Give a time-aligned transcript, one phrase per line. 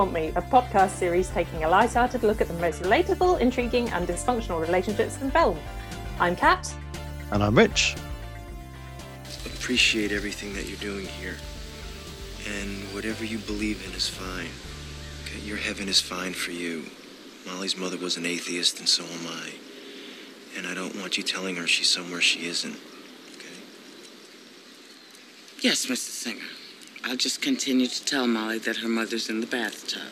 [0.00, 4.08] Want Me, a podcast series taking a light-hearted look at the most relatable, intriguing, and
[4.08, 5.58] dysfunctional relationships in film.
[6.18, 6.74] I'm Kat.
[7.32, 7.96] And I'm Rich.
[9.44, 11.36] Appreciate everything that you're doing here.
[12.48, 14.48] And whatever you believe in is fine.
[15.26, 16.86] Okay, your heaven is fine for you.
[17.44, 19.52] Molly's mother was an atheist, and so am I.
[20.56, 22.78] And I don't want you telling her she's somewhere she isn't.
[23.36, 23.60] Okay?
[25.60, 25.96] Yes, Mr.
[26.08, 26.40] Singer.
[27.04, 30.02] I'll just continue to tell Molly that her mother's in the bathtub.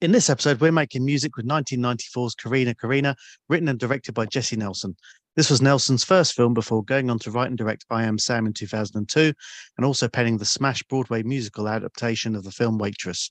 [0.00, 3.14] In this episode, we're making music with 1994's Corrina Corrina,
[3.48, 4.96] written and directed by Jessie Nelson.
[5.36, 8.46] This was Nelson's first film before going on to write and direct I Am Sam
[8.46, 9.32] in 2002,
[9.76, 13.30] and also penning the smash Broadway musical adaptation of the film Waitress.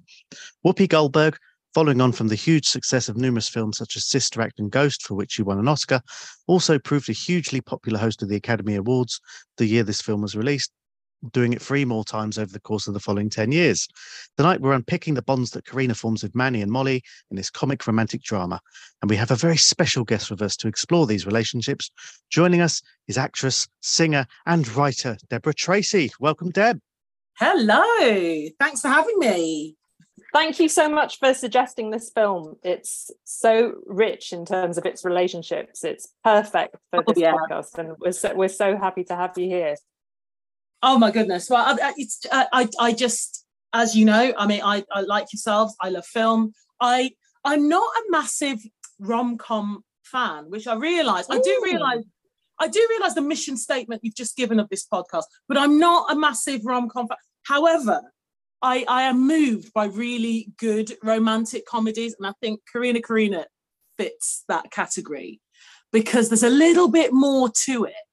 [0.66, 1.38] Whoopi Goldberg,
[1.74, 5.04] following on from the huge success of numerous films such as Sister Act and Ghost,
[5.04, 6.02] for which she won an Oscar,
[6.48, 9.20] also proved a hugely popular host of the Academy Awards
[9.58, 10.72] the year this film was released,
[11.32, 13.88] doing it three more times over the course of the following 10 years.
[14.38, 17.86] Tonight, we're unpicking the bonds that Corrina forms with Manny and Molly in this comic
[17.88, 18.60] romantic drama.
[19.02, 21.92] And we have a very special guest with us to explore these relationships.
[22.30, 26.12] Joining us is actress, singer, and writer Deborah Tracey.
[26.20, 26.80] Welcome, Deb.
[27.38, 28.50] Hello.
[28.60, 29.76] Thanks for having me.
[30.36, 32.56] Thank you so much for suggesting this film.
[32.62, 35.84] It's so rich in terms of its relationships.
[35.84, 37.34] It's perfect for oh, this oh, yeah.
[37.34, 39.76] podcast, and we're so, we're so happy to have you here.
[40.88, 41.50] Oh my goodness!
[41.50, 45.34] Well, I, it's uh, I I just as you know, I mean, I, I like
[45.34, 45.76] yourselves.
[45.82, 46.54] I love film.
[46.80, 47.10] I
[47.44, 48.60] I'm not a massive
[49.00, 51.26] rom com fan, which I realise.
[51.28, 52.06] I do realise.
[52.60, 56.12] I do realise the mission statement you've just given of this podcast, but I'm not
[56.12, 57.18] a massive rom com fan.
[57.48, 58.02] However,
[58.62, 63.46] I, I am moved by really good romantic comedies, and I think Corrina Corrina
[63.98, 65.42] fits that category
[65.92, 68.05] because there's a little bit more to it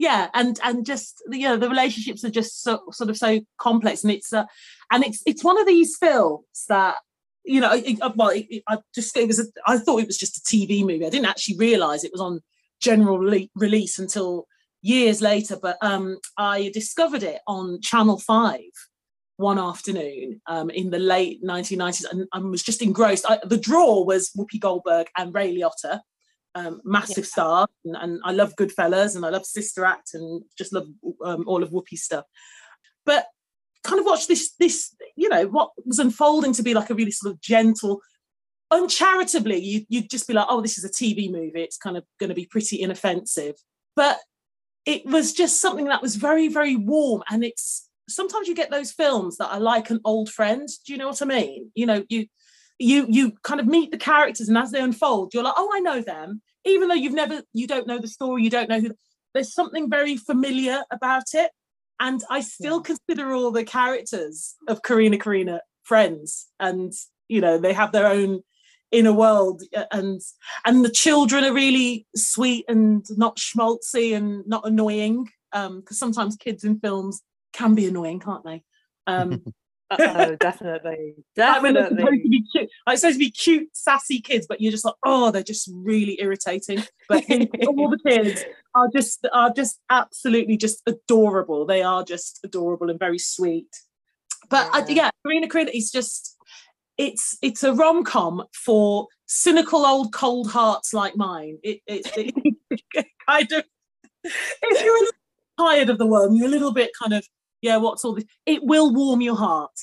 [0.00, 4.02] yeah and and just you know the relationships are just so sort of so complex
[4.02, 4.46] and it's uh,
[4.90, 6.96] and it's it's one of these films that
[7.44, 10.18] you know it, well it, it, i just it was a, i thought it was
[10.18, 11.04] just a tv movie.
[11.06, 12.40] I didn't actually realize it was on
[12.80, 14.46] general re- release until
[14.80, 18.60] years later but um i discovered it on channel 5
[19.36, 23.24] one afternoon um, in the late 1990s and, and was just engrossed.
[23.26, 26.00] I, the draw was whoopi goldberg and ray liotta
[26.54, 27.30] um, massive yeah.
[27.30, 30.88] star, and, and, I love Goodfellas, and I love Sister Act, and just love
[31.24, 32.24] um, all of Whoopi's stuff.
[33.06, 33.26] But
[33.84, 37.10] kind of watch this, this you know, what was unfolding to be like a really
[37.10, 38.00] sort of gentle,
[38.70, 41.62] uncharitably, you, you'd just be like, oh, this is a TV movie.
[41.62, 43.54] It's kind of going to be pretty inoffensive,
[43.96, 44.18] but
[44.86, 48.92] it was just something that was very, very warm, and it's sometimes you get those
[48.92, 50.68] films that are like an old friend.
[50.84, 51.70] Do you know what I mean?
[51.74, 52.26] You know, you
[52.80, 55.80] you you kind of meet the characters and as they unfold you're like oh i
[55.80, 56.42] know them.
[56.64, 58.90] Even though you've never you don't know the story you don't know who
[59.32, 61.52] there's something very familiar about it.
[62.00, 66.92] And i still consider all the characters of corrina corrina friends and
[67.28, 68.40] you know they have their own
[68.90, 69.62] inner world
[69.92, 70.20] and
[70.64, 76.36] and the children are really sweet and not schmaltzy and not annoying um because sometimes
[76.36, 78.62] kids in films can be annoying can't they?
[79.06, 79.42] Um
[79.90, 82.02] oh, definitely, definitely.
[82.02, 84.84] Like supposed to be cute, like supposed to be cute, sassy kids, but you're just
[84.84, 86.82] like, oh, they're just really irritating.
[87.08, 87.24] But
[87.66, 91.66] all the kids are just are just absolutely just adorable.
[91.66, 93.68] They are just adorable and very sweet.
[94.48, 96.36] But uh, yeah, I, yeah Corrina is just
[96.98, 101.58] it's it's a rom com for cynical old cold hearts like mine.
[101.62, 103.64] It, it, it kind of
[104.24, 105.10] if you're
[105.58, 107.26] tired of the world, you're a little bit kind of
[107.62, 108.24] yeah, what's all this?
[108.46, 109.78] It will warm your heart.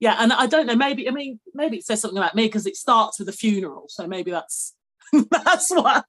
[0.00, 2.66] Yeah, and I don't know, maybe, I mean, maybe it says something about me because
[2.66, 3.84] it starts with a funeral.
[3.88, 4.74] So maybe that's
[5.30, 6.04] that's what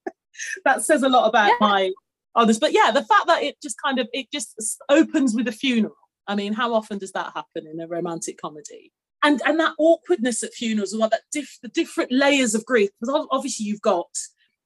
[0.66, 1.56] that says a lot about yeah.
[1.60, 1.92] my
[2.36, 2.60] others.
[2.60, 5.96] But yeah, the fact that it just kind of it just opens with a funeral.
[6.28, 8.92] I mean, how often does that happen in a romantic comedy?
[9.24, 12.90] And and that awkwardness at funerals, well, that diff, the different layers of grief.
[13.00, 14.10] Because obviously you've got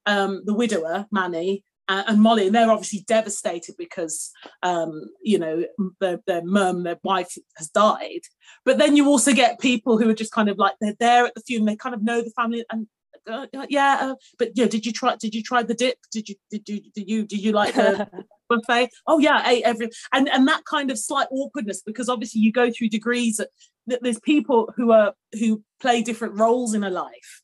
[0.06, 4.32] um, the widower Manny, and Molly, and they're obviously devastated because
[4.64, 5.64] um, you know
[6.00, 8.22] their, their mum, their wife has died.
[8.64, 11.36] But then you also get people who are just kind of like they're there at
[11.36, 12.88] the funeral, they kind of know the family, and
[13.30, 15.16] uh, uh yeah, uh, but yeah, did you try?
[15.16, 15.98] Did you try the dip?
[16.12, 18.08] Did you did you did you did you like the
[18.50, 18.90] buffet?
[19.06, 22.52] Oh yeah, I ate every and and that kind of slight awkwardness because obviously you
[22.52, 23.40] go through degrees.
[23.88, 27.44] That there's people who are who play different roles in a life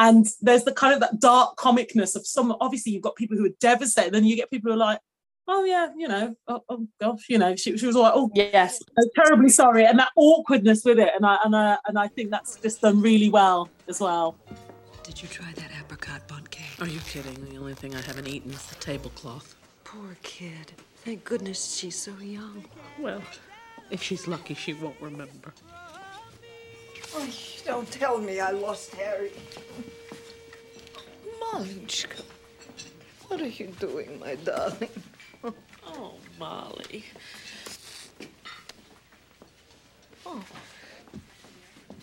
[0.00, 3.44] and there's the kind of that dark comicness of some obviously you've got people who
[3.44, 4.98] are devastated then you get people who are like
[5.46, 8.30] oh yeah you know oh, oh gosh you know she, she was all like oh
[8.34, 8.80] yes.
[8.98, 12.30] I'm terribly sorry and that awkwardness with it and I and I and I think
[12.30, 14.36] that's just done really well as well.
[15.02, 16.80] Did you try that apricot bundt cake?
[16.80, 17.34] Are you kidding?
[17.50, 19.56] The only thing I haven't eaten is the tablecloth.
[19.82, 20.72] Poor kid.
[21.04, 22.64] Thank goodness she's so young.
[22.98, 23.22] Well
[23.90, 25.52] if she's lucky she won't remember
[27.14, 27.28] Oh,
[27.64, 29.32] don't tell me I lost Harry.
[31.40, 32.22] Malinchka,
[33.28, 34.90] what are you doing, my darling?
[35.86, 37.04] Oh, Molly.
[40.24, 40.44] Oh.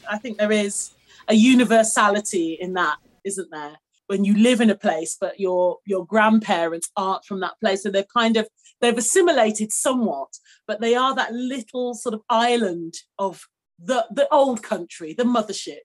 [0.10, 0.92] I think there is
[1.28, 3.78] a universality in that, isn't there?
[4.08, 7.92] When you live in a place, but your your grandparents aren't from that place, so
[7.92, 8.48] they've kind of
[8.80, 10.30] they've assimilated somewhat,
[10.66, 13.48] but they are that little sort of island of
[13.80, 15.80] the the old country, the mothership.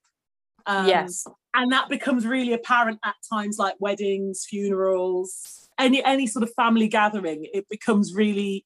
[0.67, 6.43] Um, yes, and that becomes really apparent at times like weddings, funerals, any any sort
[6.43, 7.47] of family gathering.
[7.53, 8.65] It becomes really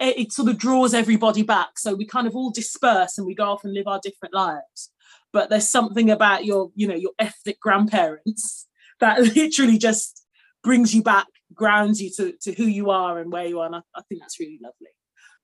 [0.00, 1.78] it, it sort of draws everybody back.
[1.78, 4.90] So we kind of all disperse and we go off and live our different lives
[5.32, 8.66] but there's something about your you know your ethnic grandparents
[9.00, 10.26] that literally just
[10.62, 13.76] brings you back grounds you to, to who you are and where you are and
[13.76, 14.88] I, I think that's really lovely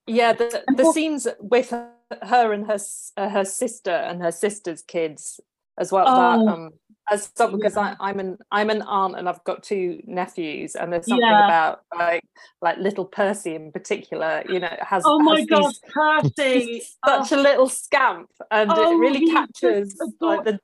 [0.06, 2.78] yeah the, the scenes with her and her
[3.16, 5.40] uh, her sister and her sister's kids
[5.78, 6.70] as well oh, that, um,
[7.10, 7.94] as some because yeah.
[8.00, 11.46] I, am an I'm an aunt and I've got two nephews and there's something yeah.
[11.46, 12.22] about like
[12.62, 17.40] like little Percy in particular you know has oh my has god Percy such oh.
[17.40, 20.58] a little scamp and oh, it really captures like the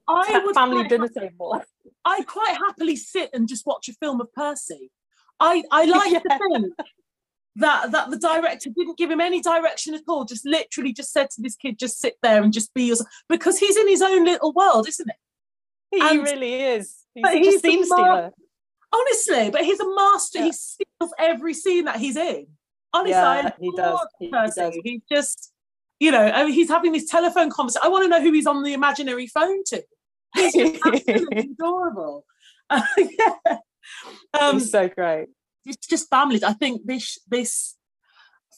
[0.54, 1.60] family dinner table
[2.04, 4.90] I quite happily sit and just watch a film of Percy
[5.40, 6.20] I I like yeah.
[6.24, 6.72] the film
[7.56, 11.28] that that the director didn't give him any direction at all just literally just said
[11.30, 14.24] to this kid just sit there and just be yourself because he's in his own
[14.24, 15.16] little world isn't it
[15.90, 17.04] he and, really is.
[17.14, 18.32] He's such he's a scene stealer.
[18.92, 20.38] Honestly, but he's a master.
[20.38, 20.44] Yeah.
[20.46, 22.46] He steals every scene that he's in.
[22.92, 24.06] Honestly, yeah, he does.
[24.18, 24.78] He, he does.
[24.82, 25.52] He's just,
[26.00, 27.82] you know, I mean, he's having this telephone conversation.
[27.84, 29.84] I want to know who he's on the imaginary phone to.
[30.34, 32.24] He's absolutely adorable.
[32.68, 33.58] Uh, yeah.
[34.40, 35.28] Um, he's so great.
[35.64, 36.42] It's just families.
[36.42, 37.76] I think this this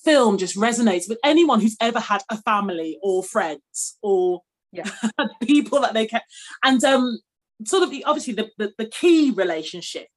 [0.04, 4.40] film just resonates with anyone who's ever had a family or friends or
[4.72, 4.88] yeah.
[5.42, 6.20] people that they can
[6.64, 7.20] and um
[7.64, 10.08] sort of the obviously the, the, the key relationship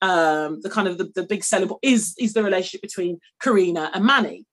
[0.00, 4.04] um the kind of the, the big selling is is the relationship between Corrina and
[4.04, 4.44] Manny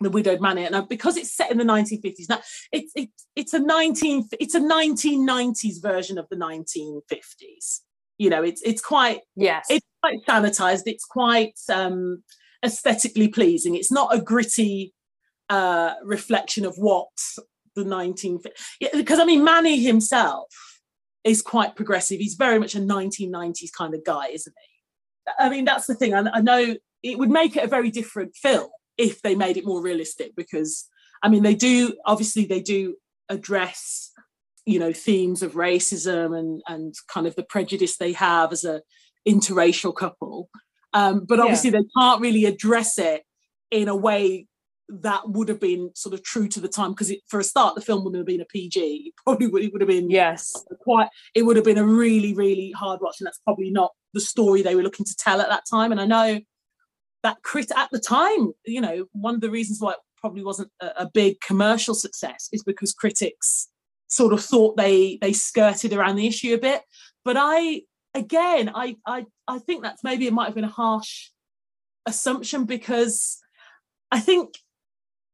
[0.00, 0.64] the widowed Manny.
[0.64, 2.40] And uh, because it's set in the 1950s now
[2.72, 7.80] it's it, it's a 19 it's a 1990s version of the 1950s
[8.18, 9.66] you know it's it's quite yes.
[9.68, 12.22] it's quite sanitized it's quite um
[12.64, 14.92] aesthetically pleasing it's not a gritty
[15.50, 17.08] uh reflection of what
[17.74, 18.40] the 19
[18.80, 20.46] yeah, because I mean Manny himself
[21.24, 22.20] is quite progressive.
[22.20, 25.32] He's very much a 1990s kind of guy, isn't he?
[25.38, 26.14] I mean, that's the thing.
[26.14, 28.68] I, I know it would make it a very different film
[28.98, 30.86] if they made it more realistic because
[31.22, 32.96] I mean they do obviously they do
[33.28, 34.12] address
[34.66, 38.82] you know themes of racism and and kind of the prejudice they have as a
[39.26, 40.48] interracial couple.
[40.92, 41.80] Um, but obviously yeah.
[41.80, 43.22] they can't really address it
[43.70, 44.46] in a way
[44.88, 47.80] that would have been sort of true to the time because for a start the
[47.80, 50.52] film wouldn't have been a PG it probably would, it would have been yes.
[50.82, 54.20] quite it would have been a really really hard watch and that's probably not the
[54.20, 55.90] story they were looking to tell at that time.
[55.90, 56.40] And I know
[57.22, 60.70] that crit at the time you know one of the reasons why it probably wasn't
[60.80, 63.68] a, a big commercial success is because critics
[64.08, 66.82] sort of thought they they skirted around the issue a bit.
[67.24, 67.82] But I
[68.14, 71.30] again I I I think that's maybe it might have been a harsh
[72.06, 73.38] assumption because
[74.10, 74.54] I think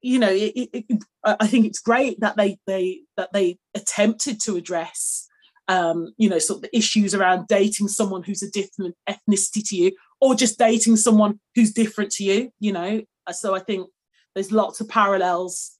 [0.02, 4.56] you know, it, it, I think it's great that they they that they attempted to
[4.56, 5.28] address,
[5.68, 9.76] um, you know, sort of the issues around dating someone who's a different ethnicity to
[9.76, 12.50] you, or just dating someone who's different to you.
[12.60, 13.88] You know, so I think
[14.34, 15.72] there's lots of parallels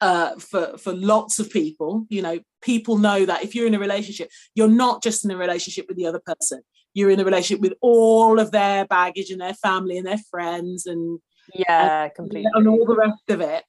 [0.00, 2.06] uh, for for lots of people.
[2.08, 5.36] You know, people know that if you're in a relationship, you're not just in a
[5.36, 6.62] relationship with the other person.
[6.94, 10.86] You're in a relationship with all of their baggage and their family and their friends
[10.86, 11.20] and
[11.52, 13.64] yeah and, completely and all the rest of it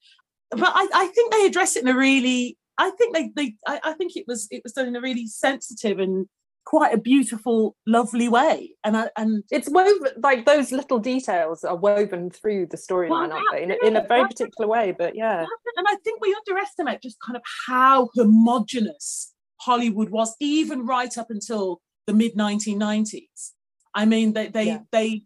[0.51, 3.79] but I, I think they address it in a really i think they they I,
[3.83, 6.27] I think it was it was done in a really sensitive and
[6.65, 8.71] quite a beautiful lovely way.
[8.83, 13.31] And I, and it's woven like those little details are woven through the storyline well,
[13.33, 13.63] aren't they?
[13.63, 15.45] In, a, in a very particular way but yeah.
[15.77, 21.29] And i think we underestimate just kind of how homogenous hollywood was even right up
[21.29, 23.51] until the mid 1990s
[23.93, 24.79] i mean they they yeah.
[24.91, 25.23] they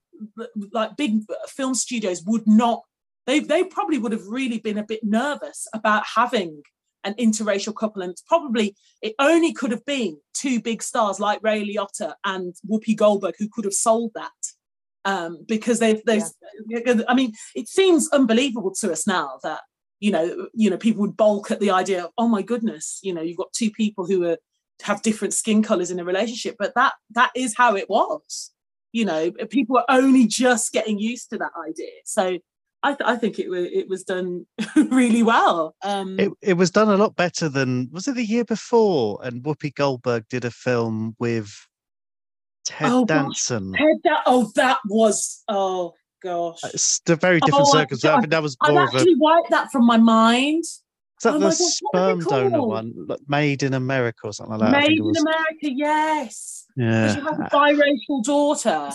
[0.74, 2.84] like big film studios would not
[3.26, 6.62] they they probably would have really been a bit nervous about having
[7.04, 8.02] an interracial couple.
[8.02, 12.56] And it's probably it only could have been two big stars like Ray Liotta and
[12.70, 14.32] Whoopi Goldberg who could have sold that.
[15.06, 16.22] Um, because they've they
[16.68, 17.02] yeah.
[17.08, 19.62] I mean it seems unbelievable to us now that
[20.02, 23.14] you know you know people would balk at the idea of oh my goodness you
[23.14, 24.38] know you've got two people who are
[24.84, 26.56] have different skin colors in a relationship.
[26.58, 28.52] But that that is how it was.
[28.92, 31.92] You know people are only just getting used to that idea.
[32.06, 32.40] So
[32.82, 34.46] I, th- I think it was it was done
[34.76, 35.76] really well.
[35.84, 39.20] Um, It it was done a lot better than was it the year before?
[39.24, 41.52] And Whoopi Goldberg did a film with
[42.66, 43.24] Ted Oh, gosh.
[43.24, 43.74] Danson.
[43.74, 45.94] Ted, that, oh, that was oh
[46.24, 46.60] gosh.
[46.74, 48.16] It's a very different Oh, I- circumstance.
[48.18, 48.98] I think that was I've more of a.
[48.98, 50.64] actually wiped that from my mind.
[50.64, 52.94] Is that oh the my God, sperm donor one?
[53.08, 54.88] Like, Made in America or something like that.
[54.88, 55.14] Made in.
[55.18, 56.66] America, yes.
[56.78, 57.14] Yeah.
[57.14, 58.92] She has a biracial daughter,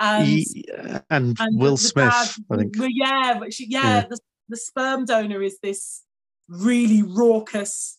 [0.00, 0.64] and Ye-
[1.10, 2.74] and, and Will the Smith, dad- I think.
[2.78, 4.06] yeah, she, yeah, Yeah.
[4.08, 6.02] The, the sperm donor is this
[6.48, 7.98] really raucous.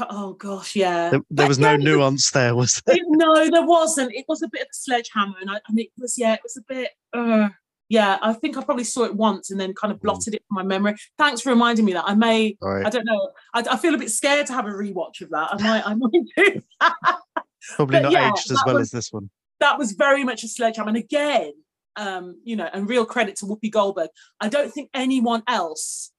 [0.00, 1.10] Oh gosh, yeah.
[1.10, 2.96] There, there was no nuance there, was there?
[2.96, 4.14] it- no, there wasn't.
[4.14, 6.56] It was a bit of a sledgehammer, and, I, and it was yeah, it was
[6.56, 6.90] a bit.
[7.12, 7.48] Uh,
[7.88, 10.54] yeah, I think I probably saw it once and then kind of blotted it from
[10.54, 10.94] my memory.
[11.18, 12.04] Thanks for reminding me that.
[12.06, 12.56] I may.
[12.62, 12.86] Right.
[12.86, 13.30] I don't know.
[13.52, 15.48] I, I feel a bit scared to have a rewatch of that.
[15.52, 15.86] I might.
[15.86, 16.62] I might do.
[17.76, 19.28] Probably but not yeah, aged as well was- as this one.
[19.62, 20.88] That was very much a sledgehammer.
[20.88, 21.52] And again,
[21.96, 24.10] um, you know, and real credit to Whoopi Goldberg.
[24.40, 26.10] I don't think anyone else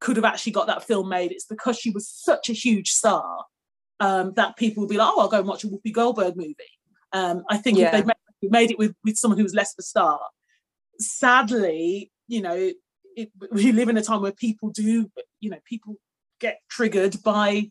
[0.00, 1.32] could have actually got that film made.
[1.32, 3.44] It's because she was such a huge star
[4.00, 6.54] um, that people would be like, "Oh, I'll go and watch a Whoopi Goldberg movie."
[7.12, 7.86] Um, I think Yeah.
[7.86, 10.20] if they made, made it with with someone who was less of a star,
[10.98, 12.70] sadly, you know,
[13.16, 15.10] it, we live in a time where people do,
[15.40, 15.96] you know, people
[16.40, 17.70] get triggered by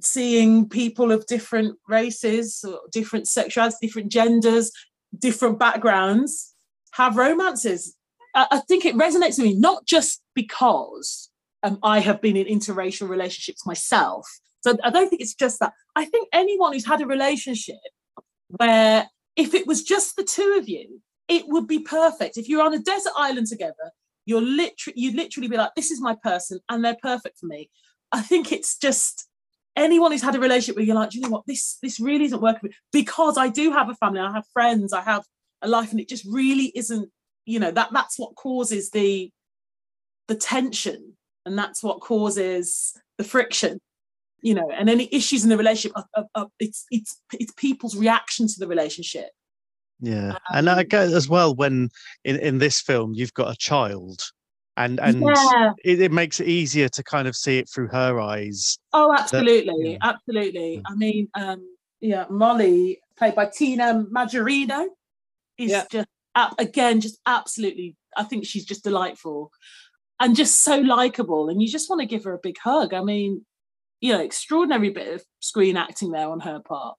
[0.00, 4.70] seeing people of different races, different sexualities, different genders,
[5.18, 6.54] different backgrounds
[6.92, 7.96] have romances.
[8.34, 11.30] I, think it resonates with me not just because
[11.62, 14.28] um, I have been in interracial relationships myself.
[14.60, 15.72] So I don't think it's just that.
[15.96, 17.76] I think anyone who's had a relationship
[18.48, 22.36] where if it was just the two of you, it would be perfect.
[22.36, 23.92] If you're on a desert island together,
[24.26, 27.70] you're literally you'd literally be like, this is my person and they're perfect for me.
[28.12, 29.28] I think it's just
[29.86, 32.26] anyone who's had a relationship where you're like, "Do you know what, this this really
[32.26, 35.24] isn't working because I do have a family, I have friends, I have
[35.62, 37.08] a life, and it just really isn't,
[37.46, 39.30] you know, that that's what causes the
[40.28, 43.80] the tension and that's what causes the friction
[44.42, 47.96] you know and any issues in the relationship are, are- are- it's it's it's people's
[47.96, 49.30] reaction to the relationship.
[50.00, 51.90] Yeah, and I Um, get as well when
[52.24, 54.22] in, in this film you've got a child,
[54.76, 58.20] and and yeah it, it makes it easier to kind of see it through her
[58.20, 58.78] eyes.
[58.92, 59.98] oh absolutely yeah.
[60.02, 60.80] absolutely Yeah.
[60.86, 61.60] i mean um
[62.00, 64.86] yeah molly played by tina majorino
[65.58, 65.84] is Yeah.
[65.90, 69.50] just ab- again just absolutely i think she's just delightful
[70.20, 73.02] and just so likable and you just want to give her a big hug i
[73.02, 73.44] mean
[74.00, 76.96] you know extraordinary bit of screen acting there on her part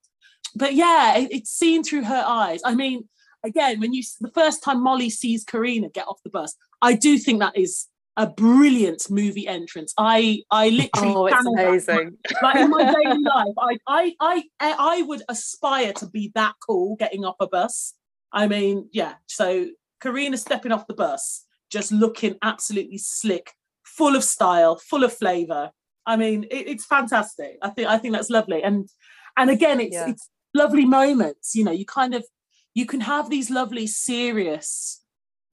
[0.56, 3.08] but yeah it, it's seen through her eyes i mean
[3.44, 7.18] again when you the first time molly sees corrina get off the bus i do
[7.18, 9.94] think that is a brilliant movie entrance.
[9.98, 12.18] I i literally Oh, it's amazing.
[12.44, 16.98] like in my daily life I, I i i would aspire to be that cool
[16.98, 17.94] getting off a bus.
[18.34, 19.68] I mean yeah so
[20.04, 25.72] corrina stepping off the bus just looking absolutely slick full of style full of flavor.
[26.06, 27.58] I mean it, it's fantastic.
[27.62, 28.62] I think i think that's lovely.
[28.62, 28.90] And
[29.38, 30.10] and again it's Yeah.
[30.10, 32.26] it's lovely moments you know you kind of
[32.74, 35.01] you can have these lovely serious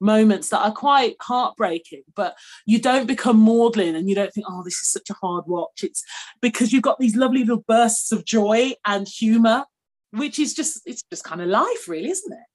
[0.00, 2.36] moments that are quite heartbreaking but
[2.66, 5.82] you don't become maudlin and you don't think oh this is such a hard watch
[5.82, 6.04] it's
[6.40, 9.64] because you've got these lovely little bursts of joy and humor
[10.12, 12.46] which is just it's just kind of life really isn't it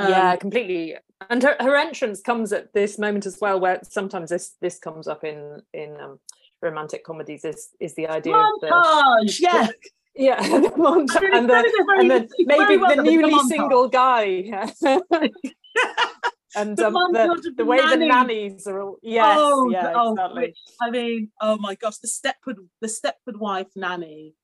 [0.00, 0.96] yeah, Um, completely.
[1.28, 5.08] And her, her entrance comes at this moment as well, where sometimes this this comes
[5.08, 6.20] up in in um,
[6.62, 7.44] romantic comedies.
[7.44, 9.68] Is is the idea of the montage yeah
[10.14, 13.88] yeah the montage and the, and the, maybe well the done, it's a newly single
[13.88, 14.44] guy.
[16.54, 16.62] yeah.
[16.62, 20.12] and The um, the, the the way the nannies are all yes Oh, yeah oh,
[20.12, 24.34] exactly which- I mean, oh my gosh, the Stepford, the Stepford wife nanny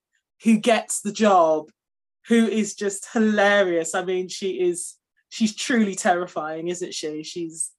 [0.42, 1.70] who gets the job,
[2.28, 3.94] who is just hilarious.
[3.94, 4.94] I mean, she is,
[5.30, 7.22] she's truly terrifying, isn't she?
[7.22, 7.70] She's,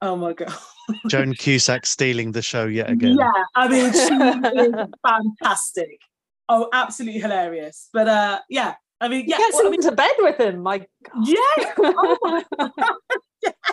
[0.00, 0.52] oh my god.
[1.08, 3.16] Joan Cusack stealing the show yet again.
[3.18, 3.98] Yeah, I mean, she
[4.60, 4.74] is
[5.06, 6.00] fantastic.
[6.48, 7.88] Oh, absolutely hilarious.
[7.92, 10.78] But uh, yeah, I mean, yeah, gets well, I mean, into bed with him my
[10.78, 10.86] God.
[11.28, 12.18] yeah, oh
[12.58, 12.70] my
[13.44, 13.54] yes.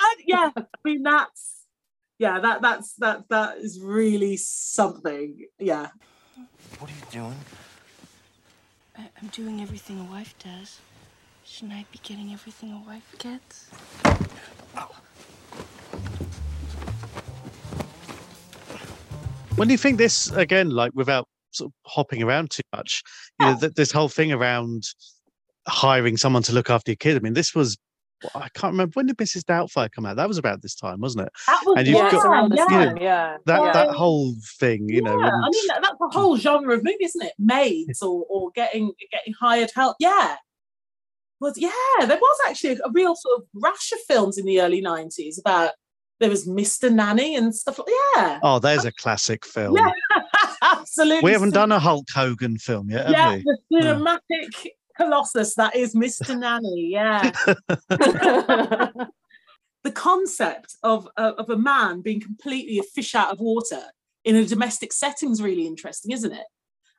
[0.00, 1.58] And yeah, I mean that's
[2.18, 5.46] yeah, that that's that that is really something.
[5.58, 5.88] Yeah.
[6.78, 7.36] What are you doing?
[8.96, 10.80] I- I'm doing everything a wife does.
[11.44, 13.70] Shouldn't I be getting everything a wife gets?
[19.56, 23.02] When do you think this again, like without sort of hopping around too much,
[23.40, 23.60] you know, oh.
[23.60, 24.84] th- this whole thing around
[25.66, 27.16] hiring someone to look after your kid?
[27.16, 27.76] I mean, this was
[28.34, 29.42] I can't remember when did Mrs.
[29.44, 30.16] Doubtfire come out.
[30.16, 31.32] That was about this time, wasn't it?
[31.46, 32.84] That was And you've yeah, got- it's around this yeah.
[32.84, 33.72] time yeah That yeah.
[33.72, 35.18] that whole thing, you know.
[35.20, 37.32] yeah, and- I mean that, that's a whole genre of movie, isn't it?
[37.38, 39.96] Maids or or getting getting hired help.
[40.00, 40.36] Yeah.
[41.40, 41.70] was yeah,
[42.06, 45.38] there was actually a, a real sort of rash of films in the early nineties
[45.38, 45.72] about
[46.20, 46.90] there was Mr.
[46.92, 48.40] Nanny and stuff like yeah.
[48.42, 49.76] Oh, there's a classic film.
[49.76, 49.92] Yeah,
[50.62, 51.22] absolutely.
[51.22, 53.44] We haven't done a Hulk Hogan film yet, have yeah, we?
[53.44, 56.38] the cinematic colossus that is Mr.
[56.38, 56.90] Nanny.
[56.92, 57.30] Yeah.
[57.88, 59.10] the
[59.92, 63.82] concept of, uh, of a man being completely a fish out of water
[64.24, 66.46] in a domestic setting is really interesting, isn't it?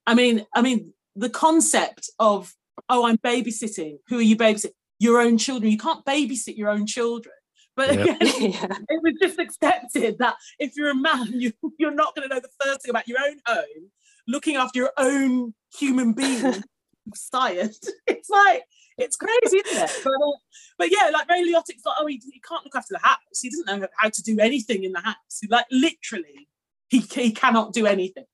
[0.07, 2.53] I mean, I mean, the concept of
[2.87, 3.97] oh, I'm babysitting.
[4.07, 4.71] Who are you babysitting?
[4.99, 5.71] Your own children.
[5.71, 7.35] You can't babysit your own children.
[7.75, 8.21] But Yep.
[8.21, 12.33] again, it was just accepted that if you're a man, you, you're not going to
[12.33, 13.91] know the first thing about your own home,
[14.27, 16.63] looking after your own human being,
[17.15, 17.79] science.
[18.07, 18.63] It's like,
[18.97, 20.01] it's crazy, isn't it?
[20.03, 20.31] But, uh,
[20.77, 23.39] but yeah, like Ray Liotta's like, oh, he, he can't look after the house.
[23.41, 25.15] He doesn't know how to do anything in the house.
[25.41, 26.49] He, like, literally,
[26.89, 28.25] he, he cannot do anything.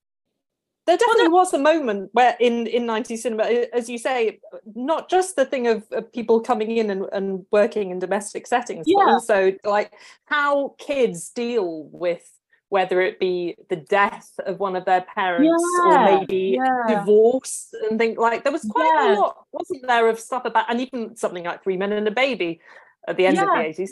[0.86, 4.38] There definitely was a moment where in in 90s cinema, as you say,
[4.76, 8.86] not just the thing of, of people coming in and, and working in domestic settings,
[8.86, 9.92] but also like
[10.26, 12.30] how kids deal with
[12.68, 16.96] whether it be the death of one of their parents Yeah, or maybe yeah.
[16.98, 19.14] divorce and think like there was quite Yeah.
[19.14, 22.10] a lot, wasn't there, of stuff about and even something like Three Men and a
[22.10, 22.60] Baby
[23.06, 23.90] at the end of the 80s.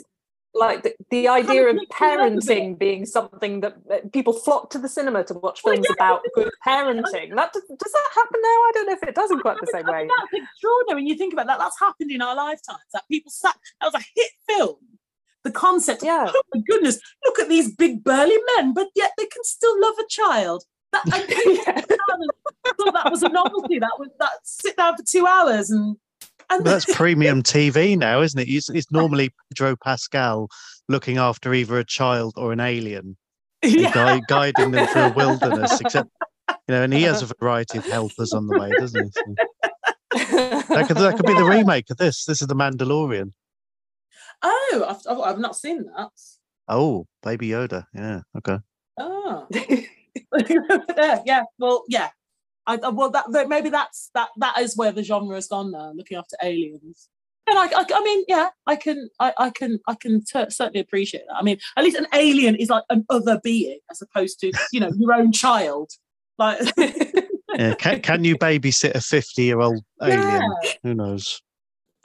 [0.57, 2.45] Like the, the idea of mix it up a bit.
[2.47, 6.21] parenting being something that people flock to the cinema to watch Well, films yeah, about
[6.33, 7.35] good parenting.
[7.35, 8.47] That does, does that happen now?
[8.47, 10.07] I don't know if it does in quite the same I way.
[10.07, 11.59] that's extraordinary when you think about that.
[11.59, 12.79] That's happened in our lifetimes.
[12.93, 13.55] That people sat.
[13.81, 14.77] That was a hit film.
[15.45, 16.03] The concept.
[16.03, 16.25] Yeah.
[16.27, 16.99] Oh my goodness!
[17.23, 20.63] Look at these big burly men, but yet they can still love a child.
[20.91, 21.03] That,
[21.65, 21.87] sat
[22.77, 23.79] thought that was a novelty.
[23.79, 24.31] That was that.
[24.43, 25.95] Sit down for two hours and
[26.49, 28.47] and But that's premium TV now, isn't it?
[28.49, 30.49] It's, it's normally Pedro Pascal
[30.89, 33.17] looking after either a child or an alien,
[33.63, 33.91] Yeah.
[33.91, 35.79] gui- guiding them through a wilderness.
[35.81, 36.09] Except,
[36.49, 39.11] you know, and he has a variety of helpers on the way, doesn't he?
[39.11, 40.35] So
[40.73, 42.25] that could that could be the remake of this.
[42.25, 43.33] This is the Mandalorian.
[44.43, 46.09] Oh, I've, I've, I've not seen that.
[46.67, 47.85] Oh, Baby Yoda.
[47.93, 48.21] Yeah.
[48.37, 48.57] Okay.
[48.97, 49.45] Oh.
[50.47, 51.43] yeah, yeah.
[51.59, 52.09] Well, yeah.
[52.65, 54.29] I, I- well, that, that maybe that's that.
[54.37, 57.09] That is where the genre has gone now, looking after aliens.
[57.47, 60.79] And I, I, I mean, yeah, I can, I, I can, I can t- certainly
[60.79, 61.35] appreciate that.
[61.35, 64.79] I mean, at least an alien is like an other being as opposed to, you
[64.79, 65.91] know, your own child.
[66.37, 66.59] Like,
[67.57, 67.75] Yeah.
[67.75, 70.19] Can, can you babysit a fifty-year-old alien?
[70.63, 70.71] Yeah.
[70.83, 71.41] Who knows?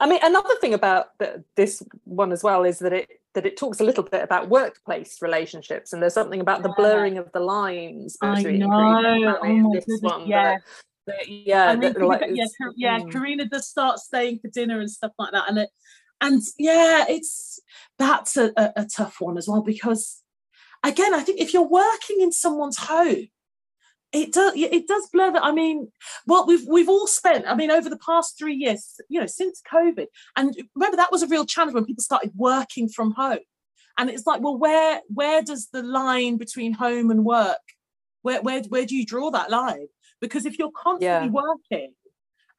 [0.01, 3.55] I mean, another thing about the, this one as well is that it that it
[3.55, 7.39] talks a little bit about workplace relationships, and there's something about the blurring of the
[7.39, 9.37] lines I between know.
[9.43, 10.27] Oh this goodness, one.
[10.27, 10.43] yeah.
[10.55, 10.61] that-
[11.07, 12.99] that- yeah, I mean, that, like, yeah, yeah.
[12.99, 13.11] mm.
[13.11, 15.69] Corrina does start staying for dinner and stuff like that, and it,
[16.19, 17.59] and yeah, it's
[17.97, 20.21] that's a, a, a tough one as well because,
[20.83, 23.27] again, I think if you're working in someone's home,
[24.13, 25.43] it does it does blur that.
[25.43, 25.91] I mean,
[26.27, 27.45] well, we've we've all spent.
[27.47, 31.23] I mean, over the past three years, you know, since COVID, and remember that was
[31.23, 33.39] a real challenge when people started working from home,
[33.97, 37.57] and it's like, well, where where does the line between home and work?
[38.21, 39.87] Where where where do you draw that line?
[40.19, 41.43] Because if you're constantly Yeah.
[41.43, 41.93] working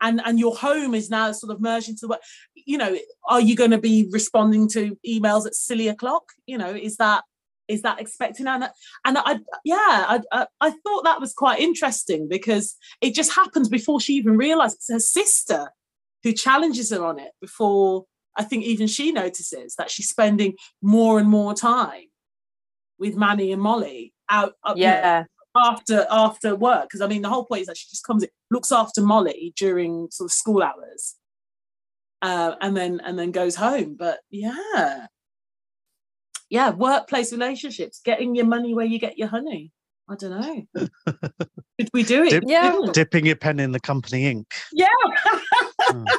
[0.01, 2.21] and and your home is now sort of merged into work,
[2.55, 2.97] you know,
[3.29, 6.25] are you going to be responding to emails at silly o'clock?
[6.47, 7.25] You know, is that
[7.73, 8.65] is that expecting and
[9.05, 13.69] and I yeah I, I I thought that was quite interesting because it just happens
[13.69, 15.73] before she even realizes it's her sister
[16.23, 18.05] who challenges her on it before
[18.37, 22.05] I think even she notices that she's spending more and more time
[22.99, 25.25] with Manny and Molly out know, yeah,
[25.57, 26.85] after after work.
[26.85, 29.53] Because I mean the whole point is that she just comes in looks after Molly
[29.57, 31.17] during sort of school hours
[32.21, 33.97] uh, and then and then goes home.
[33.99, 35.07] But yeah
[36.53, 39.73] yeah workplace relationships getting your money where you get your honey
[40.09, 40.87] I don't know
[41.79, 42.71] did we do it Dip- yeah.
[42.73, 42.95] Didn't.
[42.95, 44.47] Dipping your pen in the company ink.
[44.73, 44.87] yeah
[45.81, 46.05] Hmm.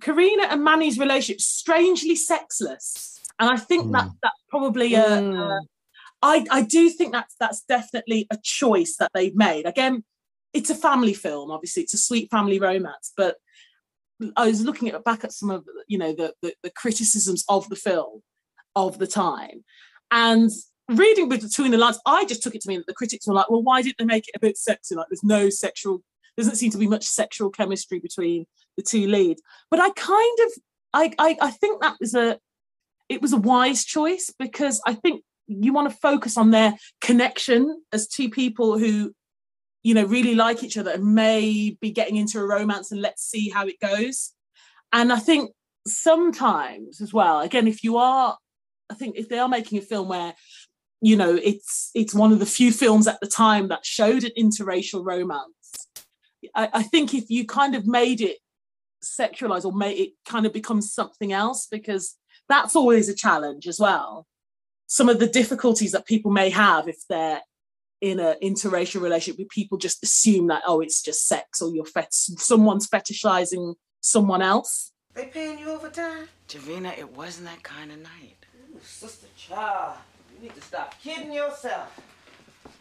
[0.00, 4.16] Corrina and Manny's relationship strangely sexless and I think that Mm.
[4.22, 5.38] that's probably a, Mm.
[5.38, 5.60] a
[6.22, 9.66] I, I do think that's that's definitely a choice that they've made.
[9.66, 10.04] Again,
[10.54, 13.36] it's a family film, obviously, it's a sweet family romance, but
[14.36, 17.68] I was looking at back at some of you know the, the the criticisms of
[17.68, 18.22] the film
[18.76, 19.64] of the time,
[20.10, 20.50] and
[20.88, 23.50] reading between the lines, I just took it to mean that the critics were like,
[23.50, 24.94] well, why didn't they make it a bit sexy?
[24.94, 26.02] Like, there's no sexual,
[26.36, 28.46] doesn't seem to be much sexual chemistry between
[28.76, 29.42] the two leads.
[29.70, 30.52] But I kind of,
[30.92, 32.38] I I, I think that was a,
[33.08, 37.82] it was a wise choice because I think you want to focus on their connection
[37.92, 39.14] as two people who
[39.84, 43.22] you know really like each other and may be getting into a romance and let's
[43.22, 44.32] see how it goes.
[44.92, 45.52] And i think
[45.86, 48.38] sometimes as well again if you are
[48.90, 50.34] i think if they are making a film where
[51.02, 54.30] you know it's it's one of the few films at the time that showed an
[54.38, 55.88] interracial romance
[56.54, 58.38] i, I think if you kind of made it
[59.04, 62.16] sexualized or made it kind of becomes something else because
[62.48, 64.26] that's always a challenge as well.
[64.86, 67.40] Some of the difficulties that people may have if they're
[68.04, 71.86] in an interracial relationship with people just assume that oh it's just sex or you're
[71.86, 76.28] fet- someone's fetishizing someone else They paying you overtime?
[76.46, 78.36] Jevina, it wasn't that kind of night.
[78.74, 79.96] Ooh, sister child,
[80.34, 81.88] you need to stop kidding yourself.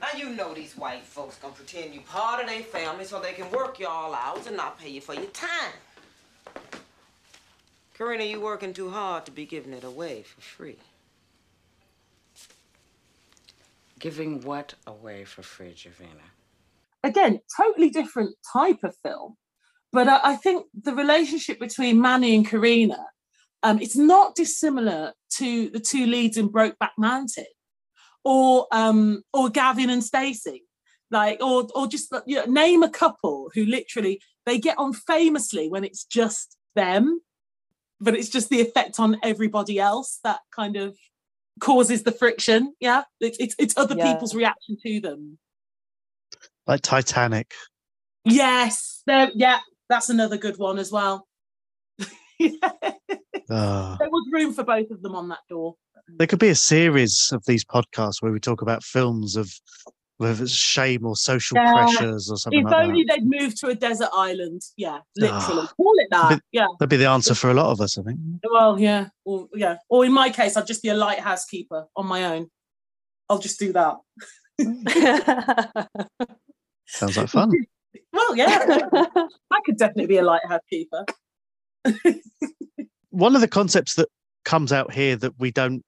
[0.01, 3.31] Now you know these white folks gonna pretend you part of their family so they
[3.31, 5.73] can work y'all hours and not pay you for your time.
[7.97, 10.79] Corrina, you working too hard to be giving it away for free.
[14.03, 16.27] Giving what away for free, Jevina?
[17.03, 19.35] again totally different type of film
[19.91, 23.03] but I, I think the relationship between Manny and Corrina
[23.61, 27.45] um, it's not dissimilar to the two leads in Brokeback Mountain
[28.23, 30.63] or um, or Gavin and Stacey
[31.11, 35.69] like or or just you know, name a couple who literally they get on famously
[35.69, 37.21] when it's just them
[37.99, 40.97] but it's just the effect on everybody else that kind of
[41.59, 44.13] causes the friction yeah it's it's, it's other Yeah.
[44.13, 45.37] people's reaction to them
[46.67, 47.51] Like Titanic.
[48.25, 49.29] Yes, there.
[49.35, 51.27] Yeah, that's another good one as well.
[52.39, 52.51] there
[53.49, 53.97] Ah.
[53.99, 55.75] was room for both of them on that door.
[56.17, 59.51] there could be a series of these podcasts where we talk about films of
[60.23, 61.73] whether it's shame or social Yeah.
[61.73, 63.19] pressures or something If like only that.
[63.19, 64.61] they'd moved to a desert island.
[64.77, 65.61] Yeah, literally.
[65.65, 65.73] Ah.
[65.77, 66.29] Call it that.
[66.31, 66.67] But- Yeah.
[66.79, 68.19] That'd be the answer for a lot of us, I think.
[68.49, 69.09] Well, yeah.
[69.25, 69.77] Or yeah.
[69.89, 72.49] Or in my case, I'd just be a lighthouse keeper on my own.
[73.29, 73.97] I'll just do that.
[76.87, 77.51] Sounds like fun.
[78.11, 78.59] Well, yeah.
[79.51, 81.03] I could definitely be a lighthouse keeper.
[83.09, 84.07] One of the concepts that
[84.45, 85.83] comes out here that we don't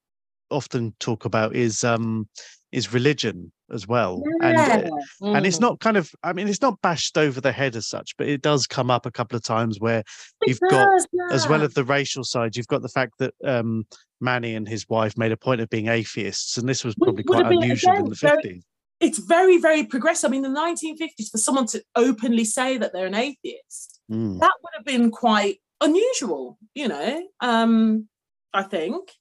[0.49, 2.27] often talk about is um
[2.71, 4.21] is religion as well.
[4.41, 4.89] And uh,
[5.35, 5.61] and it's Mm.
[5.61, 8.41] not kind of i mean it's not bashed over the head as such but it
[8.41, 10.05] does come up a couple of times where It
[10.47, 11.65] you've got does, as well yeah.
[11.65, 13.85] as the racial side you've got the fact that um
[14.21, 17.27] manny and his wife made a point of being atheists and this was probably would
[17.27, 18.63] quite unusual in again, the very- 50s
[19.01, 20.29] it's very, very progressive.
[20.29, 24.39] I mean, the 1950s, for someone to openly say that they're an atheist, Mm.
[24.39, 28.07] that would have been quite unusual, you know, um,
[28.53, 29.11] I think.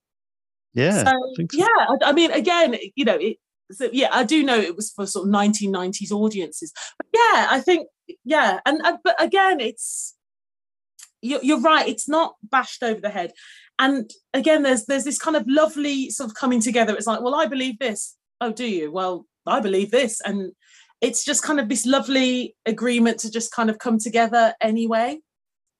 [0.74, 1.58] yeah so, I think so.
[1.58, 3.38] yeah, I, I mean, again, you know, it,
[3.74, 6.72] so, yeah, I do know it was for sort of 1990s audiences.
[6.98, 7.88] But yeah, I think,
[8.24, 8.60] yeah.
[8.66, 10.14] And, uh, but again, it's,
[11.22, 13.32] you're, you're right, it's not bashed over the head.
[13.78, 16.94] And again, there's there's this kind of lovely sort of coming together.
[16.94, 18.16] It's like, well, I believe this.
[18.40, 18.92] Oh, do you?
[18.92, 20.20] Well, I believe this.
[20.20, 20.52] And
[21.00, 25.18] it's just kind of this lovely agreement to just kind of come together anyway.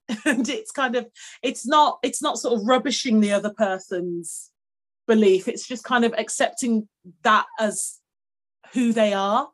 [0.27, 1.07] And it's kind of,
[1.43, 4.51] it's not, it's not sort of rubbishing the other person's
[5.07, 5.49] belief.
[5.49, 6.89] It's just kind of accepting
[7.23, 8.01] that as
[8.73, 9.49] who they are.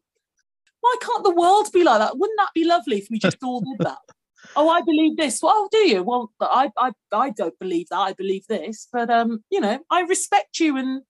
[0.80, 2.16] Why can't the world be like that?
[2.18, 3.98] Wouldn't that be lovely if we just all did that?
[4.56, 5.42] oh, I believe this.
[5.42, 6.02] Well, do you?
[6.02, 7.98] Well, I, I, I don't believe that.
[7.98, 8.88] I believe this.
[8.90, 11.02] But um, you know, I respect you and